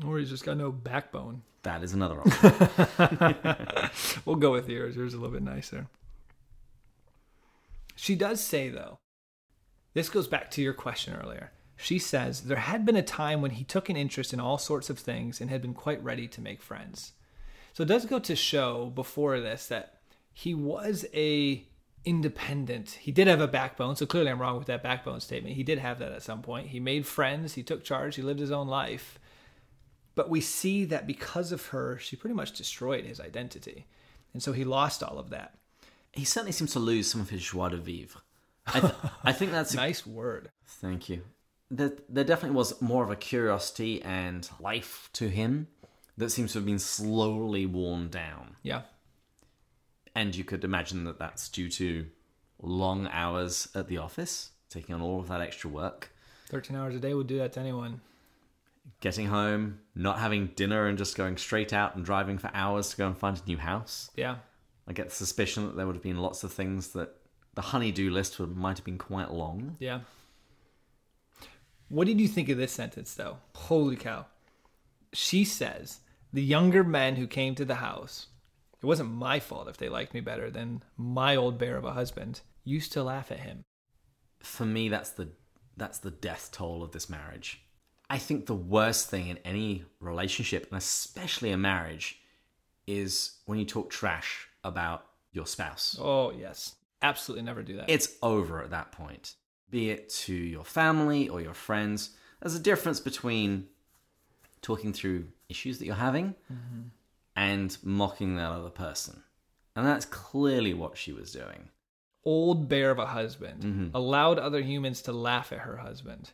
[0.06, 1.44] Or he's just got no backbone.
[1.64, 3.36] That is another option.
[4.26, 4.96] We'll go with yours.
[4.96, 5.88] Yours is a little bit nicer.
[7.96, 9.00] She does say, though,
[9.94, 11.52] this goes back to your question earlier.
[11.76, 14.90] She says there had been a time when he took an interest in all sorts
[14.90, 17.14] of things and had been quite ready to make friends.
[17.74, 20.00] So it does go to show before this that
[20.34, 21.66] he was a
[22.06, 22.92] independent.
[23.02, 25.56] He did have a backbone, so clearly I'm wrong with that backbone statement.
[25.56, 26.68] He did have that at some point.
[26.68, 29.20] He made friends, he took charge, he lived his own life.
[30.16, 33.86] But we see that because of her, she pretty much destroyed his identity.
[34.34, 35.56] And so he lost all of that.
[36.14, 38.22] he certainly seems to lose some of his joie de vivre.
[38.68, 40.50] I, th- I think that's a Nice word.
[40.66, 41.22] Thank you.
[41.70, 45.68] There, there definitely was more of a curiosity and life to him
[46.18, 48.58] that seems to have been slowly worn down.
[48.62, 48.82] Yeah.
[50.16, 52.08] And you could imagine that that's due to
[52.62, 56.12] long hours at the office, taking on all of that extra work,
[56.50, 58.02] 13 hours a day would do that to anyone.
[59.00, 62.98] getting home, not having dinner, and just going straight out and driving for hours to
[62.98, 64.12] go and find a new house.
[64.16, 64.36] Yeah.
[64.88, 67.16] I get the suspicion that there would have been lots of things that
[67.54, 69.78] the honeydew list would, might have been quite long.
[69.80, 70.02] Yeah.
[71.90, 73.38] What did you think of this sentence, though?
[73.56, 74.26] Holy cow.
[75.14, 76.00] She says,
[76.32, 78.28] the younger men who came to the house,
[78.82, 81.92] it wasn't my fault if they liked me better than my old bear of a
[81.94, 83.64] husband, used to laugh at him.
[84.40, 85.30] for me that's the
[85.78, 87.62] that's the death toll of this marriage
[88.10, 92.20] i think the worst thing in any relationship and especially a marriage
[92.88, 96.76] is when you talk trash about your spouse Oh, yes.
[97.04, 97.90] Absolutely never do that.
[97.90, 99.36] it's over at that point
[99.70, 103.68] be it to your family or your friends there's a difference between
[104.62, 106.82] talking through issues that you're having mm-hmm.
[107.36, 109.24] And mocking that other person
[109.76, 111.70] and that's clearly what she was doing
[112.26, 113.88] old bear of a husband Mm-hmm.
[113.96, 116.32] allowed other humans to laugh at her husband.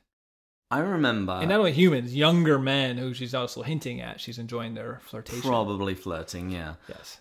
[0.72, 4.20] i remember and not only humans, younger men who she's also hinting at.
[4.20, 5.42] She's enjoying their flirtation.
[5.42, 7.20] probably flirting yeah Yes.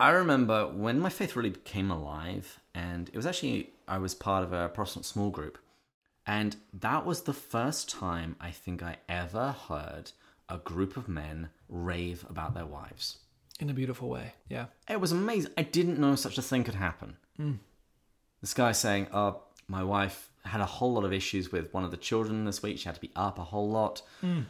[0.00, 4.44] I remember when my faith really came alive, and it was actually, I was part
[4.44, 5.58] of a Protestant small group.
[6.24, 10.12] And that was the first time I think I ever heard
[10.48, 13.18] a group of men rave about their wives.
[13.60, 14.34] In a beautiful way.
[14.48, 14.66] Yeah.
[14.88, 15.52] It was amazing.
[15.58, 17.16] I didn't know such a thing could happen.
[17.36, 17.54] Hmm.
[18.40, 21.90] This guy saying, "Oh, my wife had a whole lot of issues with one of
[21.90, 22.78] the children this week.
[22.78, 24.02] She had to be up a whole lot.
[24.20, 24.42] Hmm.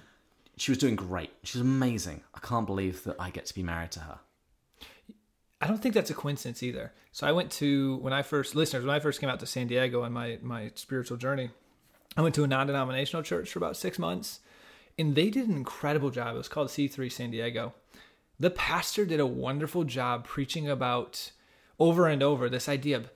[0.59, 1.31] She was doing great.
[1.43, 2.23] She's amazing.
[2.35, 4.19] I can't believe that I get to be married to her."
[5.61, 6.93] I don't think that's a coincidence either.
[7.11, 9.67] So I went to when I first listeners when I first came out to San
[9.67, 11.51] Diego on my my spiritual journey.
[12.17, 14.41] I went to a non-denominational church for about six months,
[14.99, 16.35] and they did an incredible job.
[16.35, 17.75] It was called C3 San Diego.
[18.41, 21.33] The pastor did a wonderful job preaching about
[21.79, 23.11] over and over this idea of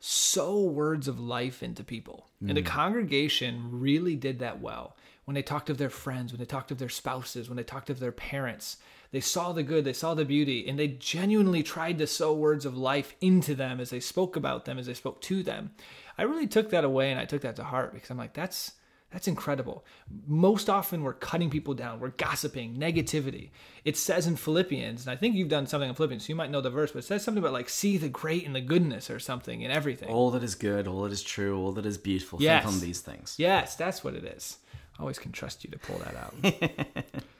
[0.00, 2.28] sow words of life into people.
[2.40, 2.66] And the mm.
[2.66, 4.96] congregation really did that well.
[5.24, 7.90] When they talked of their friends, when they talked of their spouses, when they talked
[7.90, 8.78] of their parents,
[9.10, 12.64] they saw the good, they saw the beauty, and they genuinely tried to sow words
[12.64, 15.72] of life into them as they spoke about them, as they spoke to them.
[16.16, 18.72] I really took that away and I took that to heart because I'm like, that's
[19.10, 19.84] that's incredible.
[20.26, 23.50] Most often we're cutting people down, we're gossiping, negativity.
[23.84, 26.50] It says in Philippians, and I think you've done something in Philippians, so you might
[26.50, 29.10] know the verse, but it says something about like see the great and the goodness
[29.10, 30.08] or something in everything.
[30.08, 32.42] All that is good, all that is true, all that is beautiful.
[32.42, 32.64] Yes.
[32.64, 33.34] Think on these things.
[33.38, 34.58] Yes, that's what it is.
[34.98, 37.22] I always can trust you to pull that out.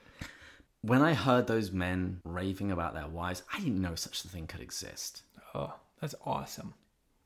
[0.82, 4.46] When I heard those men raving about their wives, I didn't know such a thing
[4.46, 5.22] could exist.
[5.54, 6.74] oh, that's awesome.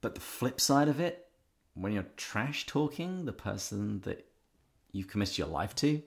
[0.01, 1.29] But the flip side of it,
[1.75, 4.27] when you're trash talking the person that
[4.93, 6.03] you've committed your life to,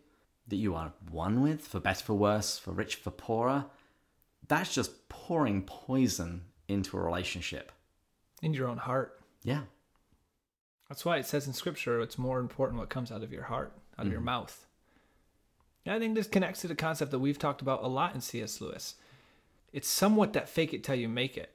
[0.48, 3.66] that you are one with, for better, for worse, for rich, for poorer,
[4.48, 7.72] that's just pouring poison into a relationship.
[8.42, 9.20] In your own heart.
[9.44, 9.62] Yeah.
[10.90, 13.74] That's why it says in scripture it's more important what comes out of your heart,
[13.98, 14.26] out of your mm-hmm.
[14.26, 14.68] mouth.
[15.86, 18.22] And I think this connects to the concept that we've talked about a lot in
[18.22, 18.62] C.S.
[18.62, 18.96] Lewis.
[19.74, 21.54] It's somewhat that fake it till you make it.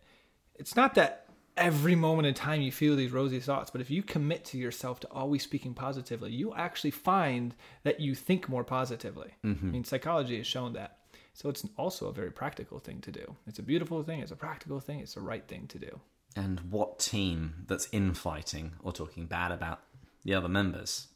[0.56, 1.26] It's not that
[1.60, 4.98] every moment in time you feel these rosy thoughts, but if you commit to yourself
[5.00, 9.34] to always speaking positively, you actually find that you think more positively.
[9.44, 9.68] Mm-hmm.
[9.68, 10.96] I mean, psychology has shown that.
[11.34, 13.36] So it's also a very practical thing to do.
[13.46, 16.00] It's a beautiful thing, it's a practical thing, it's the right thing to do.
[16.34, 19.80] And what team that's infighting or talking bad about
[20.24, 21.08] the other members,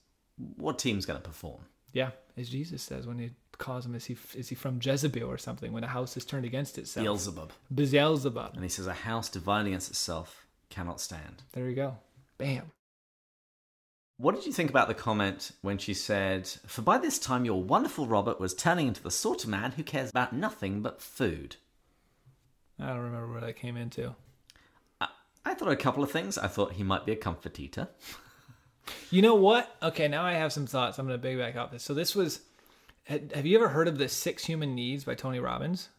[0.57, 1.63] what team's going to perform?
[1.93, 5.39] Yeah, as Jesus says when he calls him, is he is he from Jezebel or
[5.39, 5.73] something?
[5.73, 7.53] When a house is turned against itself, Beelzebub.
[7.75, 8.55] Beelzebub.
[8.55, 11.43] And he says, A house divided against itself cannot stand.
[11.53, 11.97] There you go.
[12.39, 12.73] Bam.
[14.17, 17.63] What did you think about the comment when she said, For by this time your
[17.63, 21.57] wonderful Robert was turning into the sort of man who cares about nothing but food?
[22.79, 24.15] I don't remember where that came into.
[25.01, 25.09] I,
[25.45, 26.39] I thought a couple of things.
[26.39, 27.89] I thought he might be a comfort eater.
[29.11, 29.75] You know what?
[29.83, 30.99] Okay, now I have some thoughts.
[30.99, 31.83] I'm going to big back up this.
[31.83, 32.41] So this was.
[33.07, 35.91] Have you ever heard of the Six Human Needs by Tony Robbins?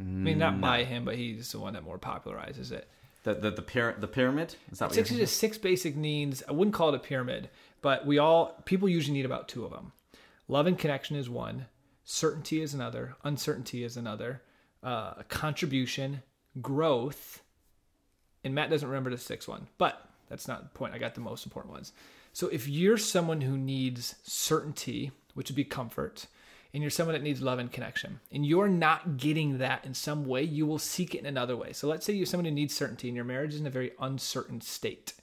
[0.00, 2.88] I mean, not by him, but he's the one that more popularizes it.
[3.22, 4.56] The the the, pyra- the pyramid?
[4.72, 6.42] Is that what you're Six is just six basic needs.
[6.48, 7.50] I wouldn't call it a pyramid,
[7.82, 9.92] but we all people usually need about two of them.
[10.48, 11.66] Love and connection is one.
[12.04, 13.14] Certainty is another.
[13.22, 14.42] Uncertainty is another.
[14.82, 16.22] Uh, contribution,
[16.62, 17.42] growth,
[18.42, 20.94] and Matt doesn't remember the sixth one, but that's not the point.
[20.94, 21.92] I got the most important ones.
[22.32, 26.26] So if you're someone who needs certainty, which would be comfort,
[26.72, 30.24] and you're someone that needs love and connection, and you're not getting that in some
[30.24, 31.72] way, you will seek it in another way.
[31.72, 33.92] So let's say you're someone who needs certainty and your marriage is in a very
[34.00, 35.14] uncertain state.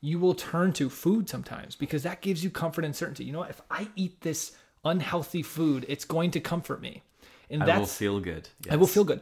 [0.00, 3.24] You will turn to food sometimes because that gives you comfort and certainty.
[3.24, 3.50] You know what?
[3.50, 4.52] If I eat this
[4.84, 7.02] unhealthy food, it's going to comfort me.
[7.50, 8.48] And I that's will feel good.
[8.70, 9.20] I will feel good.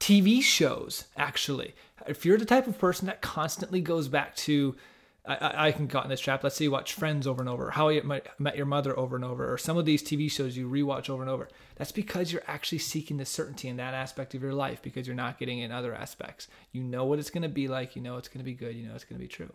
[0.00, 1.74] TV shows, actually,
[2.06, 4.74] if you're the type of person that constantly goes back to,
[5.24, 6.42] I, I, I can get in this trap.
[6.42, 9.14] Let's say you watch Friends over and over, How I Met Met Your Mother over
[9.16, 11.48] and over, or some of these TV shows you rewatch over and over.
[11.76, 15.16] That's because you're actually seeking the certainty in that aspect of your life because you're
[15.16, 16.48] not getting in other aspects.
[16.72, 17.94] You know what it's going to be like.
[17.94, 18.74] You know it's going to be good.
[18.74, 19.52] You know it's going to be true.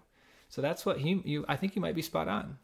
[0.49, 1.21] So that's what he.
[1.25, 2.57] You, I think you might be spot on.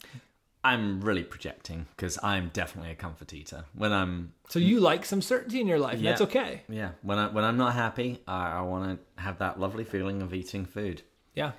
[0.66, 3.66] I'm really projecting because I'm definitely a comfort eater.
[3.76, 5.96] When I'm So you like some certainty in your life.
[5.96, 6.62] and That's okay.
[6.70, 10.22] yeah, when I when I'm not happy, I, I want to have that lovely feeling
[10.22, 11.02] of eating food.
[11.36, 11.52] Yeah.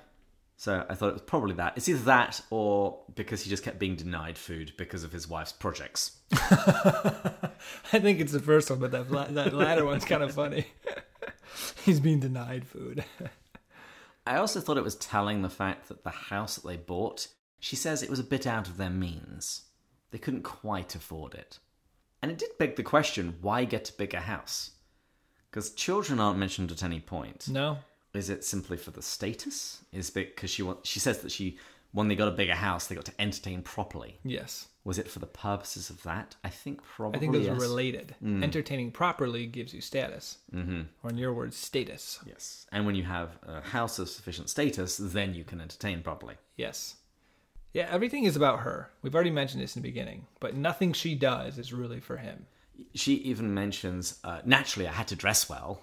[0.57, 1.73] So I thought it was probably that.
[1.75, 5.51] It's either that or because he just kept being denied food because of his wife's
[5.51, 6.17] projects.
[6.31, 10.67] I think it's the first one, but that la- that latter one's kind of funny.
[11.83, 13.03] He's being denied food.
[14.27, 17.27] I also thought it was telling the fact that the house that they bought,
[17.59, 19.63] she says it was a bit out of their means.
[20.11, 21.59] They couldn't quite afford it.
[22.21, 24.71] And it did beg the question why get a bigger house?
[25.51, 27.47] Because children aren't mentioned at any point.
[27.49, 27.77] No,
[28.15, 29.83] Is it simply for the status?
[29.91, 31.57] Is because she want, she says that she
[31.95, 34.19] when they got a bigger house they got to entertain properly.
[34.23, 36.35] yes, Was it for the purposes of that?
[36.43, 37.17] I think probably.
[37.17, 37.55] I think those yes.
[37.55, 38.15] are related.
[38.23, 40.81] Entertaining properly gives you status, mm-hmm.
[41.03, 42.19] or in your words, status.
[42.25, 46.35] Yes, and when you have a house of sufficient status, then you can entertain properly.
[46.57, 46.95] Yes.
[47.73, 48.89] Yeah, everything is about her.
[49.01, 52.45] We've already mentioned this in the beginning, but nothing she does is really for him.
[52.93, 55.81] She even mentions, uh, naturally, I had to dress well.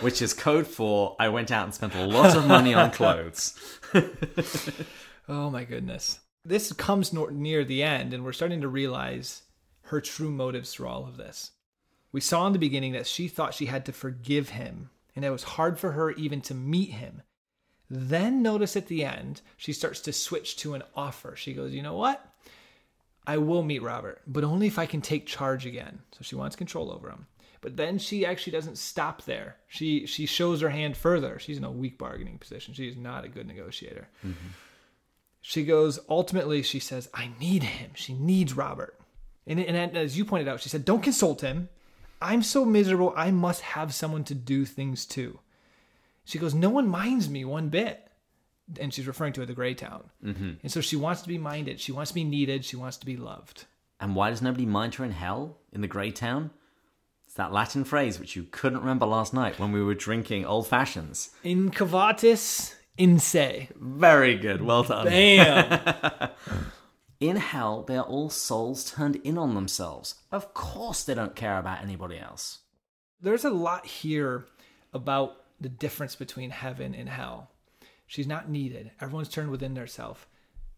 [0.00, 3.58] Which is code for I went out and spent a lot of money on clothes.
[5.28, 6.18] Oh my goodness.
[6.44, 9.42] This comes nor- near the end, and we're starting to realize
[9.82, 11.52] her true motives for all of this.
[12.10, 15.30] We saw in the beginning that she thought she had to forgive him, and it
[15.30, 17.22] was hard for her even to meet him.
[17.88, 21.36] Then notice at the end, she starts to switch to an offer.
[21.36, 22.26] She goes, You know what?
[23.26, 26.00] I will meet Robert, but only if I can take charge again.
[26.10, 27.26] So she wants control over him.
[27.62, 29.56] But then she actually doesn't stop there.
[29.68, 31.38] She she shows her hand further.
[31.38, 32.74] She's in a weak bargaining position.
[32.74, 34.08] She is not a good negotiator.
[35.40, 37.90] She goes, ultimately, she says, I need him.
[37.94, 38.98] She needs Robert.
[39.46, 41.68] And, and as you pointed out, she said, Don't consult him.
[42.20, 45.40] I'm so miserable, I must have someone to do things to.
[46.24, 48.08] She goes, No one minds me one bit.
[48.78, 50.04] And she's referring to the Gray Town.
[50.24, 50.50] Mm-hmm.
[50.62, 51.80] And so she wants to be minded.
[51.80, 52.64] She wants to be needed.
[52.64, 53.66] She wants to be loved.
[54.00, 56.50] And why does nobody mind her in hell in the Grey Town?
[57.32, 60.66] It's that Latin phrase which you couldn't remember last night when we were drinking old
[60.66, 61.30] fashions.
[61.42, 63.70] Incurvatus in se.
[63.74, 64.60] Very good.
[64.60, 65.06] Well done.
[65.06, 66.28] Bam.
[67.20, 70.16] In hell, they are all souls turned in on themselves.
[70.30, 72.58] Of course, they don't care about anybody else.
[73.18, 74.44] There's a lot here
[74.92, 77.48] about the difference between heaven and hell.
[78.06, 78.90] She's not needed.
[79.00, 80.28] Everyone's turned within their self.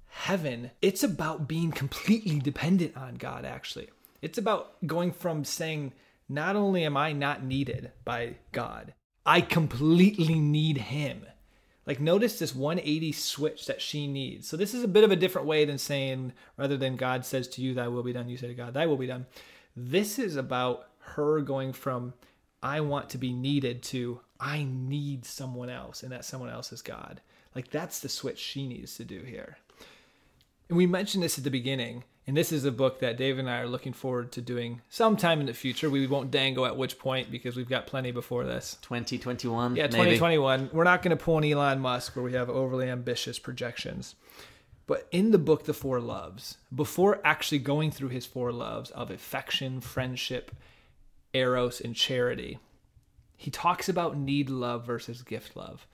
[0.07, 3.89] Heaven, it's about being completely dependent on God, actually.
[4.23, 5.93] It's about going from saying,
[6.29, 8.95] not only am I not needed by God,
[9.27, 11.27] I completely need Him.
[11.87, 14.49] Like, notice this 180 switch that she needs.
[14.49, 17.47] So, this is a bit of a different way than saying, rather than God says
[17.49, 19.27] to you, Thy will be done, you say to God, Thy will be done.
[19.77, 22.15] This is about her going from,
[22.63, 26.81] I want to be needed to, I need someone else, and that someone else is
[26.81, 27.21] God.
[27.55, 29.59] Like, that's the switch she needs to do here.
[30.69, 33.51] And we mentioned this at the beginning, and this is a book that Dave and
[33.51, 35.91] I are looking forward to doing sometime in the future.
[35.91, 38.79] We won't dangle at which point because we've got plenty before this.
[38.83, 39.77] 2021?
[39.77, 39.93] Yeah, maybe?
[39.93, 40.71] 2021.
[40.73, 44.15] We're not going to pull an Elon Musk where we have overly ambitious projections.
[44.87, 49.11] But in the book, The Four Loves, before actually going through his four loves of
[49.11, 50.51] affection, friendship,
[51.33, 52.59] eros, and charity,
[53.37, 55.87] he talks about need love versus gift love.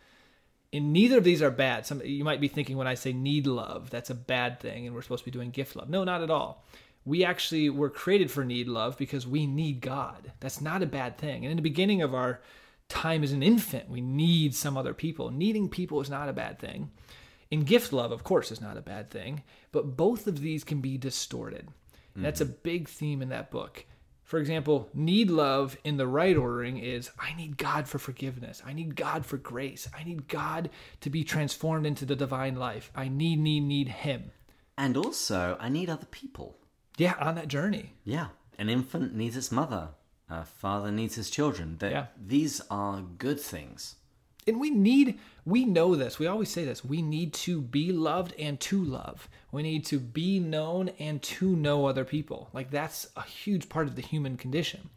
[0.73, 1.85] And neither of these are bad.
[1.87, 4.95] Some you might be thinking when I say need love, that's a bad thing, and
[4.95, 5.89] we're supposed to be doing gift love.
[5.89, 6.65] No, not at all.
[7.05, 10.33] We actually were created for need love because we need God.
[10.41, 11.45] That's not a bad thing.
[11.45, 12.41] And in the beginning of our
[12.89, 15.31] time as an infant, we need some other people.
[15.31, 16.91] Needing people is not a bad thing.
[17.51, 19.43] And gift love, of course, is not a bad thing.
[19.73, 21.69] But both of these can be distorted.
[22.15, 22.53] And that's mm-hmm.
[22.53, 23.87] a big theme in that book.
[24.31, 28.63] For example, need love in the right ordering is I need God for forgiveness.
[28.65, 29.89] I need God for grace.
[29.93, 32.93] I need God to be transformed into the divine life.
[32.95, 34.31] I need, need, need Him.
[34.79, 36.57] And also, I need other people.
[36.97, 37.95] Yeah, on that journey.
[38.05, 38.29] Yeah.
[38.57, 39.89] An infant needs its mother.
[40.29, 41.79] A father needs his children.
[41.81, 42.07] That Yeah.
[42.17, 43.97] These are good things.
[44.47, 46.21] And we need, we know this.
[46.21, 46.85] We always say this.
[46.85, 49.29] We need to be loved and to love.
[49.53, 52.51] We need to be known and to know other people.
[52.53, 54.91] Like that's a huge part of the human condition.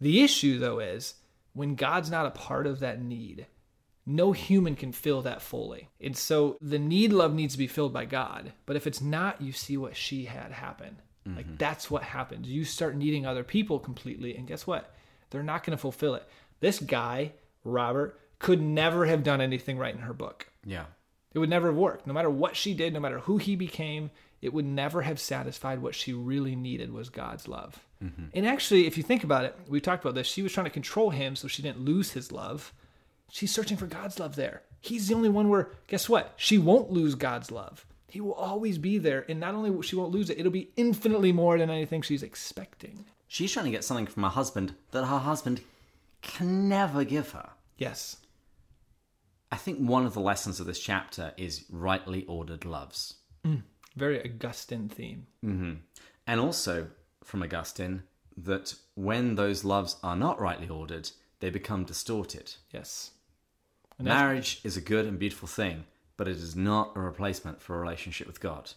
[0.00, 1.14] The issue, though, is
[1.52, 3.46] when God's not a part of that need,
[4.04, 5.90] no human can fill that fully.
[6.00, 8.52] And so the need love needs to be filled by God.
[8.66, 10.96] But if it's not, you see what she had happen.
[11.24, 11.56] Like mm-hmm.
[11.56, 12.48] that's what happens.
[12.48, 14.36] You start needing other people completely.
[14.36, 14.92] And guess what?
[15.30, 16.28] They're not going to fulfill it.
[16.58, 17.32] This guy,
[17.64, 20.48] Robert, could never have done anything right in her book.
[20.64, 20.86] Yeah.
[21.34, 22.06] It would never have worked.
[22.06, 25.80] No matter what she did, no matter who he became, it would never have satisfied
[25.80, 27.84] what she really needed was God's love.
[28.02, 28.24] Mm-hmm.
[28.34, 30.26] And actually, if you think about it, we talked about this.
[30.26, 32.72] She was trying to control him so she didn't lose his love.
[33.30, 34.62] She's searching for God's love there.
[34.80, 36.34] He's the only one where, guess what?
[36.36, 37.86] She won't lose God's love.
[38.08, 39.24] He will always be there.
[39.28, 42.22] And not only will she won't lose it, it'll be infinitely more than anything she's
[42.22, 43.04] expecting.
[43.28, 45.62] She's trying to get something from her husband that her husband
[46.20, 47.50] can never give her.
[47.78, 48.16] Yes.
[49.52, 53.16] I think one of the lessons of this chapter is rightly ordered loves.
[53.44, 53.62] Mm,
[53.94, 55.26] very Augustine theme.
[55.44, 55.72] Mm-hmm.
[56.26, 56.88] And also
[57.22, 58.04] from Augustine
[58.38, 61.10] that when those loves are not rightly ordered,
[61.40, 62.54] they become distorted.
[62.72, 63.10] Yes.
[63.98, 65.84] And Marriage is a good and beautiful thing,
[66.16, 68.72] but it is not a replacement for a relationship with God.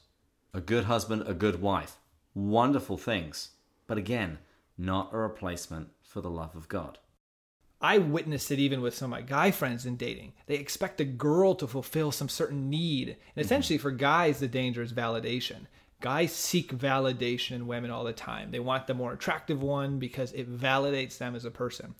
[0.54, 1.96] A good husband, a good wife,
[2.34, 3.52] wonderful things,
[3.88, 4.40] but again,
[4.78, 7.00] not a replacement for the love of God.
[7.86, 10.34] I witnessed it even with some of my guy friends in dating.
[10.48, 13.10] They expect a girl to fulfill some certain need.
[13.10, 13.42] And mm-hmm.
[13.42, 15.68] essentially, for guys, the danger is validation.
[16.02, 18.50] Guys seek validation in women all the time.
[18.50, 21.94] They want the more attractive one because it validates them as a person.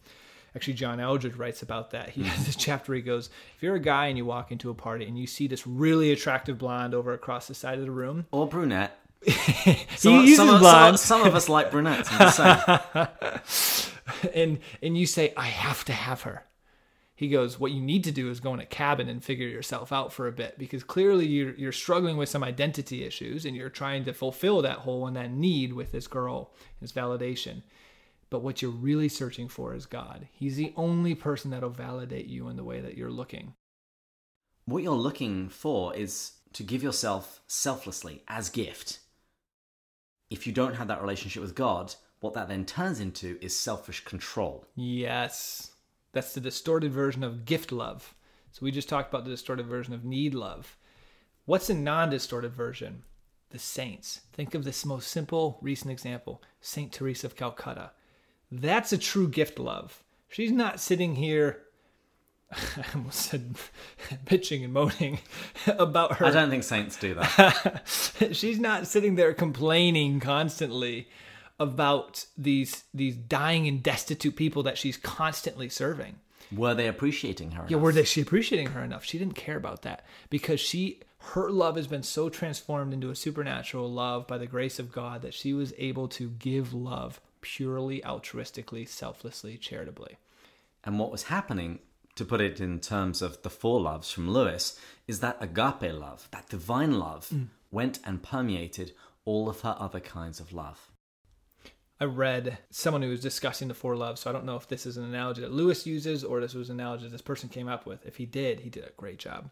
[0.56, 2.10] Actually, John Eldredge writes about that.
[2.10, 4.72] He has this chapter where he goes, If you're a guy and you walk into
[4.72, 7.92] a party and you see this really attractive blonde over across the side of the
[7.92, 8.98] room, Or brunette.
[9.24, 11.00] he Some, uses some, of, some, blonde.
[11.00, 13.08] some of us like brunettes, I'm just saying.
[14.34, 16.44] and and you say I have to have her.
[17.18, 19.94] He goes, what you need to do is go in a cabin and figure yourself
[19.94, 23.70] out for a bit because clearly you're you're struggling with some identity issues and you're
[23.70, 26.52] trying to fulfill that hole and that need with this girl,
[26.82, 27.64] this validation.
[28.30, 30.28] But what you're really searching for is God.
[30.34, 33.54] He's the only person that'll validate you in the way that you're looking.
[34.66, 39.00] What you're looking for is to give yourself selflessly as gift.
[40.30, 44.04] If you don't have that relationship with God, what that then turns into is selfish
[44.04, 44.66] control.
[44.76, 45.72] Yes.
[46.12, 48.16] That's the distorted version of gift love.
[48.52, 50.78] So we just talked about the distorted version of need love.
[51.46, 53.04] What's a non distorted version?
[53.50, 54.22] The saints.
[54.34, 57.92] Think of this most simple recent example Saint Teresa of Calcutta.
[58.52, 60.04] That's a true gift love.
[60.30, 61.66] She's not sitting here
[62.52, 63.56] I almost said
[64.26, 65.20] bitching and moaning
[65.68, 66.26] about her.
[66.26, 67.84] I don't think saints do that.
[68.32, 71.10] She's not sitting there complaining constantly
[71.60, 76.16] about these these dying and destitute people that she's constantly serving.
[76.52, 77.64] Were they appreciating her?
[77.64, 77.82] Yeah, enough?
[77.84, 79.04] were they she appreciating her enough?
[79.04, 83.16] She didn't care about that because she her love has been so transformed into a
[83.16, 88.02] supernatural love by the grace of God that she was able to give love purely
[88.02, 90.18] altruistically, selflessly, charitably.
[90.84, 91.80] And what was happening,
[92.16, 96.28] to put it in terms of the four loves from Lewis, is that agape love,
[96.32, 97.48] that divine love, mm.
[97.72, 98.92] went and permeated
[99.26, 100.92] all of her other kinds of love.
[102.00, 104.86] I read someone who was discussing the four loves, so I don't know if this
[104.86, 107.86] is an analogy that Lewis uses or this was an analogy this person came up
[107.86, 108.06] with.
[108.06, 109.50] If he did, he did a great job.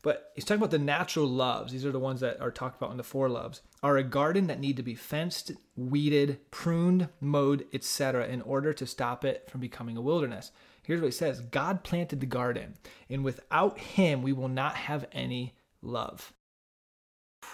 [0.00, 1.72] But he's talking about the natural loves.
[1.72, 3.62] These are the ones that are talked about in the four loves.
[3.82, 8.86] Are a garden that need to be fenced, weeded, pruned, mowed, etc., in order to
[8.86, 10.52] stop it from becoming a wilderness.
[10.82, 12.74] Here's what he says: God planted the garden,
[13.08, 16.34] and without Him, we will not have any love.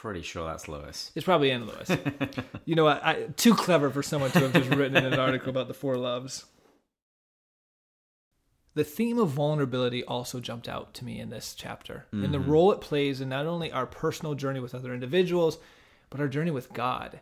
[0.01, 1.13] Pretty sure that's Lewis.
[1.15, 1.91] It's probably in Lewis.
[2.65, 3.05] you know what?
[3.05, 5.99] I, too clever for someone to have just written in an article about the four
[5.99, 6.47] loves.
[8.73, 12.51] The theme of vulnerability also jumped out to me in this chapter, and the mm-hmm.
[12.51, 15.59] role it plays in not only our personal journey with other individuals,
[16.09, 17.21] but our journey with God.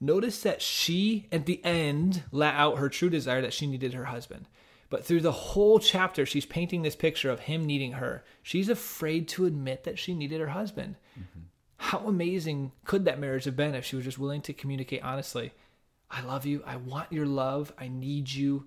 [0.00, 4.06] Notice that she, at the end, let out her true desire that she needed her
[4.06, 4.48] husband.
[4.90, 8.24] But through the whole chapter, she's painting this picture of him needing her.
[8.42, 10.96] She's afraid to admit that she needed her husband.
[11.16, 11.42] Mm-hmm.
[11.78, 15.52] How amazing could that marriage have been if she was just willing to communicate honestly?
[16.10, 16.62] I love you.
[16.66, 17.72] I want your love.
[17.78, 18.66] I need you.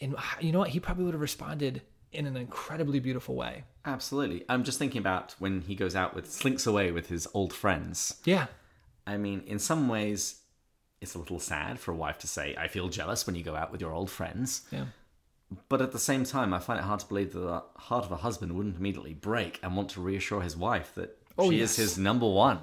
[0.00, 0.70] And uh, you know what?
[0.70, 1.82] He probably would have responded
[2.12, 3.64] in an incredibly beautiful way.
[3.84, 4.44] Absolutely.
[4.48, 8.16] I'm just thinking about when he goes out with, slinks away with his old friends.
[8.24, 8.46] Yeah.
[9.06, 10.40] I mean, in some ways,
[11.00, 13.54] it's a little sad for a wife to say, I feel jealous when you go
[13.54, 14.62] out with your old friends.
[14.70, 14.86] Yeah.
[15.68, 18.12] But at the same time, I find it hard to believe that the heart of
[18.12, 21.70] a husband wouldn't immediately break and want to reassure his wife that Oh, she yes.
[21.70, 22.60] is his number one.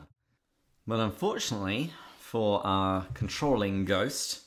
[0.85, 4.41] But unfortunately, for our controlling ghost,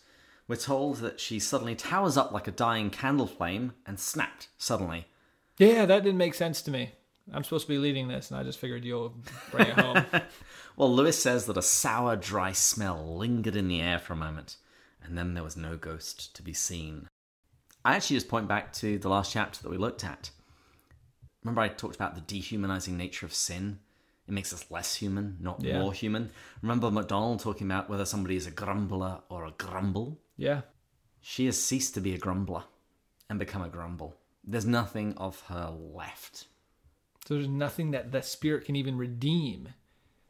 [0.47, 5.07] we're told that she suddenly towers up like a dying candle flame and snapped suddenly.
[5.59, 6.93] Yeah, that didn't make sense to me.
[7.33, 9.15] I'm supposed to be leading this, and I just figured you'll
[9.51, 10.05] bring it home.
[10.79, 14.59] Well, Lewis says that a sour, dry smell lingered in the air for a moment,
[15.03, 17.09] and then there was no ghost to be seen.
[17.85, 20.31] I actually just point back to the last chapter that we looked at.
[21.43, 23.81] Remember, I talked about the dehumanizing nature of sin?
[24.29, 25.81] It makes us less human, not Yeah.
[25.81, 26.31] more human.
[26.63, 30.21] Remember MacDonald talking about whether somebody is a grumbler or a grumble?
[30.37, 30.63] yeah.
[31.21, 32.63] She has ceased to be a grumbler
[33.29, 34.17] and become a grumble.
[34.45, 36.47] There's nothing of her left.
[37.27, 39.71] So there's nothing that the spirit can even redeem.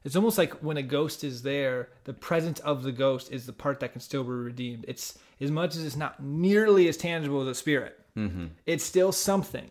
[0.03, 3.53] It's almost like when a ghost is there, the presence of the ghost is the
[3.53, 4.87] part that can still be redeemed.
[4.89, 7.99] It's as much as it's not nearly as tangible as a spirit.
[8.17, 8.47] Mm-hmm.
[8.65, 9.71] It's still something.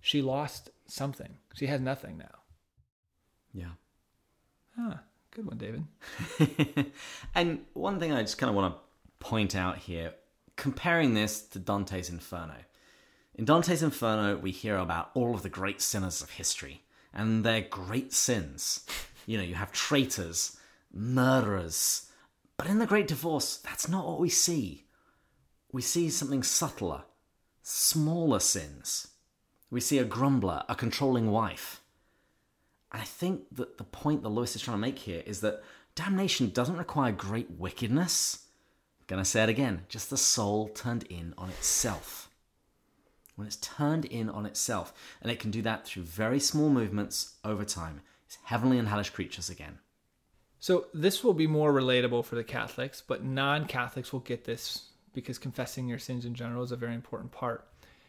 [0.00, 1.36] She lost something.
[1.54, 2.35] She has nothing now.
[3.56, 3.70] Yeah.
[4.78, 5.00] Ah,
[5.30, 6.92] good one, David.
[7.34, 8.80] and one thing I just kind of want to
[9.18, 10.12] point out here,
[10.56, 12.56] comparing this to Dante's Inferno.
[13.34, 16.82] In Dante's Inferno, we hear about all of the great sinners of history
[17.14, 18.86] and their great sins.
[19.24, 20.58] You know, you have traitors,
[20.92, 22.10] murderers.
[22.58, 24.84] But in the Great Divorce, that's not what we see.
[25.72, 27.04] We see something subtler,
[27.62, 29.08] smaller sins.
[29.70, 31.80] We see a grumbler, a controlling wife.
[32.96, 35.62] I think that the point that Lewis is trying to make here is that
[35.94, 38.46] damnation doesn't require great wickedness.
[39.06, 42.30] Gonna say it again just the soul turned in on itself.
[43.34, 47.34] When it's turned in on itself, and it can do that through very small movements
[47.44, 49.78] over time, it's heavenly and hellish creatures again.
[50.58, 55.38] So this will be more relatable for the Catholics, but non-Catholics will get this because
[55.38, 57.68] confessing your sins in general is a very important part.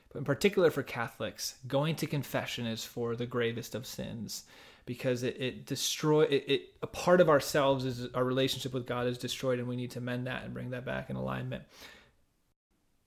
[0.09, 4.45] But in particular for Catholics, going to confession is for the gravest of sins
[4.87, 9.05] because it, it destroy it, it a part of ourselves is our relationship with God
[9.05, 11.63] is destroyed and we need to mend that and bring that back in alignment.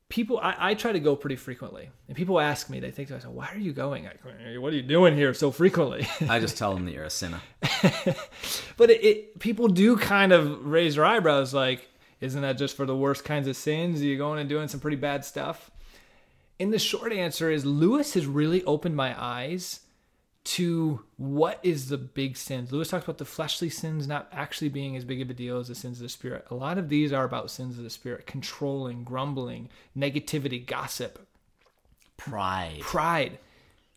[0.09, 3.15] people I, I try to go pretty frequently and people ask me they think to
[3.15, 4.09] myself why are you going
[4.61, 7.41] what are you doing here so frequently I just tell them that you're a sinner.
[8.77, 11.89] but it, it people do kind of raise their eyebrows like
[12.21, 14.81] isn't that just for the worst kinds of sins are you going and doing some
[14.81, 15.71] pretty bad stuff
[16.61, 19.81] and the short answer is lewis has really opened my eyes
[20.43, 22.73] to what is the big sins.
[22.73, 25.69] Lewis talks about the fleshly sins not actually being as big of a deal as
[25.69, 26.47] the sins of the spirit.
[26.51, 31.27] A lot of these are about sins of the spirit, controlling, grumbling, negativity, gossip,
[32.17, 32.81] Pride.
[32.81, 33.39] pride.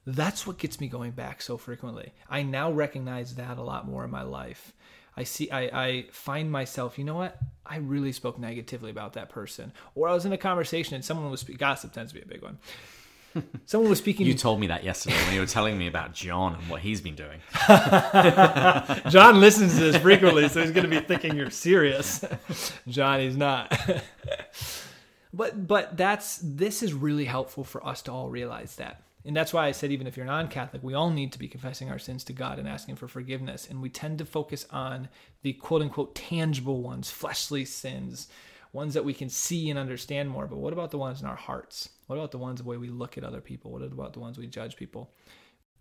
[0.06, 2.12] That's what gets me going back so frequently.
[2.30, 4.74] I now recognize that a lot more in my life.
[5.16, 7.38] I see I, I find myself, you know what?
[7.66, 9.72] I really spoke negatively about that person.
[9.96, 12.41] Or I was in a conversation and someone was gossip tends to be a big
[12.41, 12.58] one.
[13.66, 16.56] Someone was speaking You told me that yesterday when you were telling me about John
[16.56, 17.40] and what he's been doing.
[19.10, 22.24] John listens to this frequently, so he's going to be thinking you're serious.
[22.88, 23.78] John, he's not.
[25.34, 29.04] but but that's this is really helpful for us to all realize that.
[29.26, 31.90] And that's why I said even if you're non-Catholic, we all need to be confessing
[31.90, 33.68] our sins to God and asking for forgiveness.
[33.70, 35.08] And we tend to focus on
[35.44, 38.28] the quote unquote tangible ones, fleshly sins,
[38.74, 40.46] ones that we can see and understand more.
[40.46, 41.90] But what about the ones in our hearts?
[42.08, 43.72] What about the ones the way we look at other people?
[43.72, 45.12] What about the ones we judge people?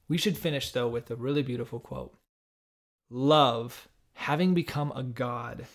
[0.08, 2.14] We should finish though with a really beautiful quote
[3.10, 5.66] love, having become a god,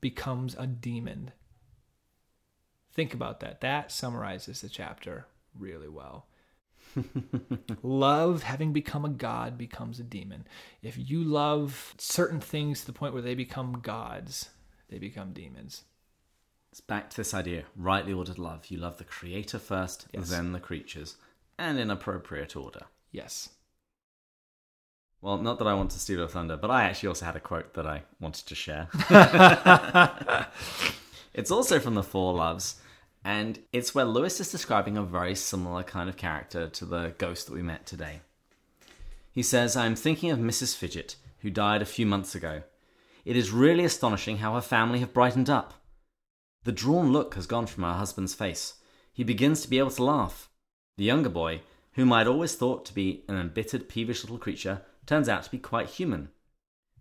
[0.00, 1.32] becomes a demon.
[2.92, 3.60] Think about that.
[3.60, 5.26] That summarizes the chapter
[5.58, 6.26] really well.
[7.82, 10.46] love, having become a god, becomes a demon.
[10.82, 14.50] If you love certain things to the point where they become gods,
[14.88, 15.82] they become demons.
[16.74, 18.66] It's back to this idea rightly ordered love.
[18.66, 20.28] You love the creator first, Yes.
[20.28, 21.14] then the creatures,
[21.56, 22.86] and in appropriate order.
[23.12, 23.50] Yes.
[25.20, 27.40] Well, not that I want to steal your thunder, but I actually also had a
[27.40, 28.88] quote that I wanted to share.
[31.32, 32.80] it's also from the Four Loves,
[33.24, 37.46] and it's where Lewis is describing a very similar kind of character to the ghost
[37.46, 38.18] that we met today.
[39.30, 40.76] He says, I'm thinking of Mrs.
[40.76, 42.64] Fidget, who died a few months ago.
[43.24, 45.74] It is really astonishing how her family have brightened up.
[46.64, 48.74] The drawn look has gone from her husband's face.
[49.12, 50.50] He begins to be able to laugh.
[50.96, 51.60] The younger boy,
[51.92, 55.50] whom I had always thought to be an embittered, peevish little creature, turns out to
[55.50, 56.30] be quite human.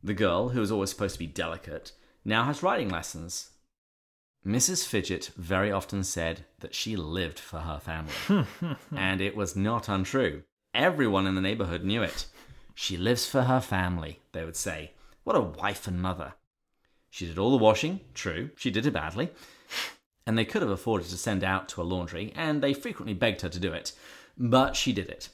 [0.03, 1.93] The girl, who was always supposed to be delicate,
[2.25, 3.51] now has writing lessons.
[4.45, 4.85] Mrs.
[4.85, 8.45] Fidget very often said that she lived for her family.
[8.95, 10.43] and it was not untrue.
[10.73, 12.25] Everyone in the neighborhood knew it.
[12.75, 14.91] She lives for her family, they would say.
[15.23, 16.33] What a wife and mother.
[17.13, 19.29] She did all the washing, true, she did it badly.
[20.25, 23.41] And they could have afforded to send out to a laundry, and they frequently begged
[23.41, 23.91] her to do it.
[24.35, 25.29] But she did it.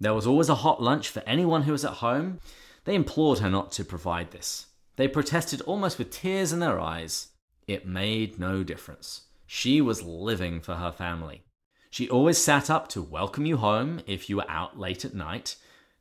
[0.00, 2.38] There was always a hot lunch for anyone who was at home.
[2.86, 4.68] They implored her not to provide this.
[4.96, 7.28] They protested almost with tears in their eyes.
[7.66, 9.24] It made no difference.
[9.46, 11.42] She was living for her family.
[11.90, 15.56] She always sat up to welcome you home if you were out late at night.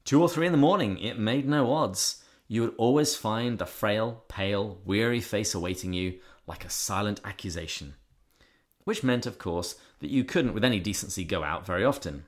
[0.06, 2.19] Two or three in the morning, it made no odds.
[2.50, 7.94] You would always find the frail, pale, weary face awaiting you like a silent accusation.
[8.84, 12.26] Which meant, of course, that you couldn't with any decency go out very often.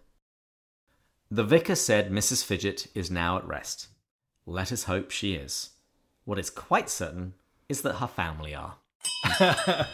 [1.31, 2.45] The vicar said Mrs.
[2.45, 3.87] Fidget is now at rest.
[4.45, 5.71] Let us hope she is.
[6.23, 7.33] What is quite certain
[7.67, 8.75] is that her family are.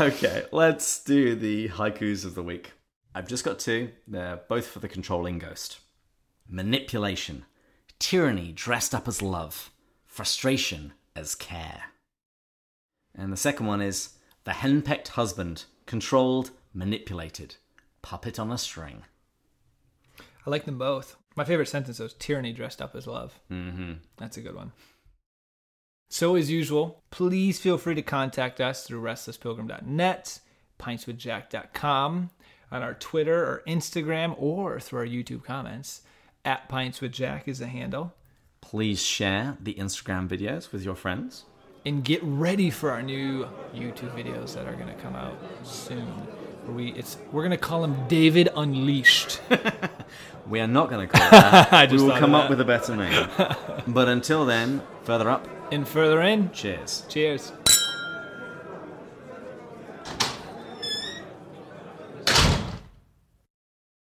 [0.00, 2.72] okay, let's do the haikus of the week.
[3.16, 3.90] I've just got two.
[4.06, 5.80] They're both for the controlling ghost
[6.48, 7.44] manipulation,
[7.98, 9.70] tyranny dressed up as love,
[10.04, 11.84] frustration as care.
[13.14, 14.10] And the second one is
[14.44, 17.56] the henpecked husband, controlled, manipulated,
[18.02, 19.02] puppet on a string.
[20.46, 21.16] I like them both.
[21.34, 23.40] My favorite sentence was tyranny dressed up as love.
[23.50, 23.94] Mm-hmm.
[24.16, 24.72] That's a good one.
[26.08, 30.40] So, as usual, please feel free to contact us through restlesspilgrim.net,
[30.78, 32.30] pintswithjack.com,
[32.70, 36.02] on our Twitter or Instagram, or through our YouTube comments.
[36.46, 38.14] At Pints with Jack is the handle.
[38.60, 41.44] Please share the Instagram videos with your friends.
[41.84, 46.06] And get ready for our new YouTube videos that are going to come out soon.
[46.68, 49.40] We it's we're going to call them David Unleashed.
[50.48, 51.90] We are not going to call it that.
[51.90, 53.28] we will come up with a better name.
[53.88, 57.04] but until then, further up, and further in, cheers.
[57.08, 57.52] cheers.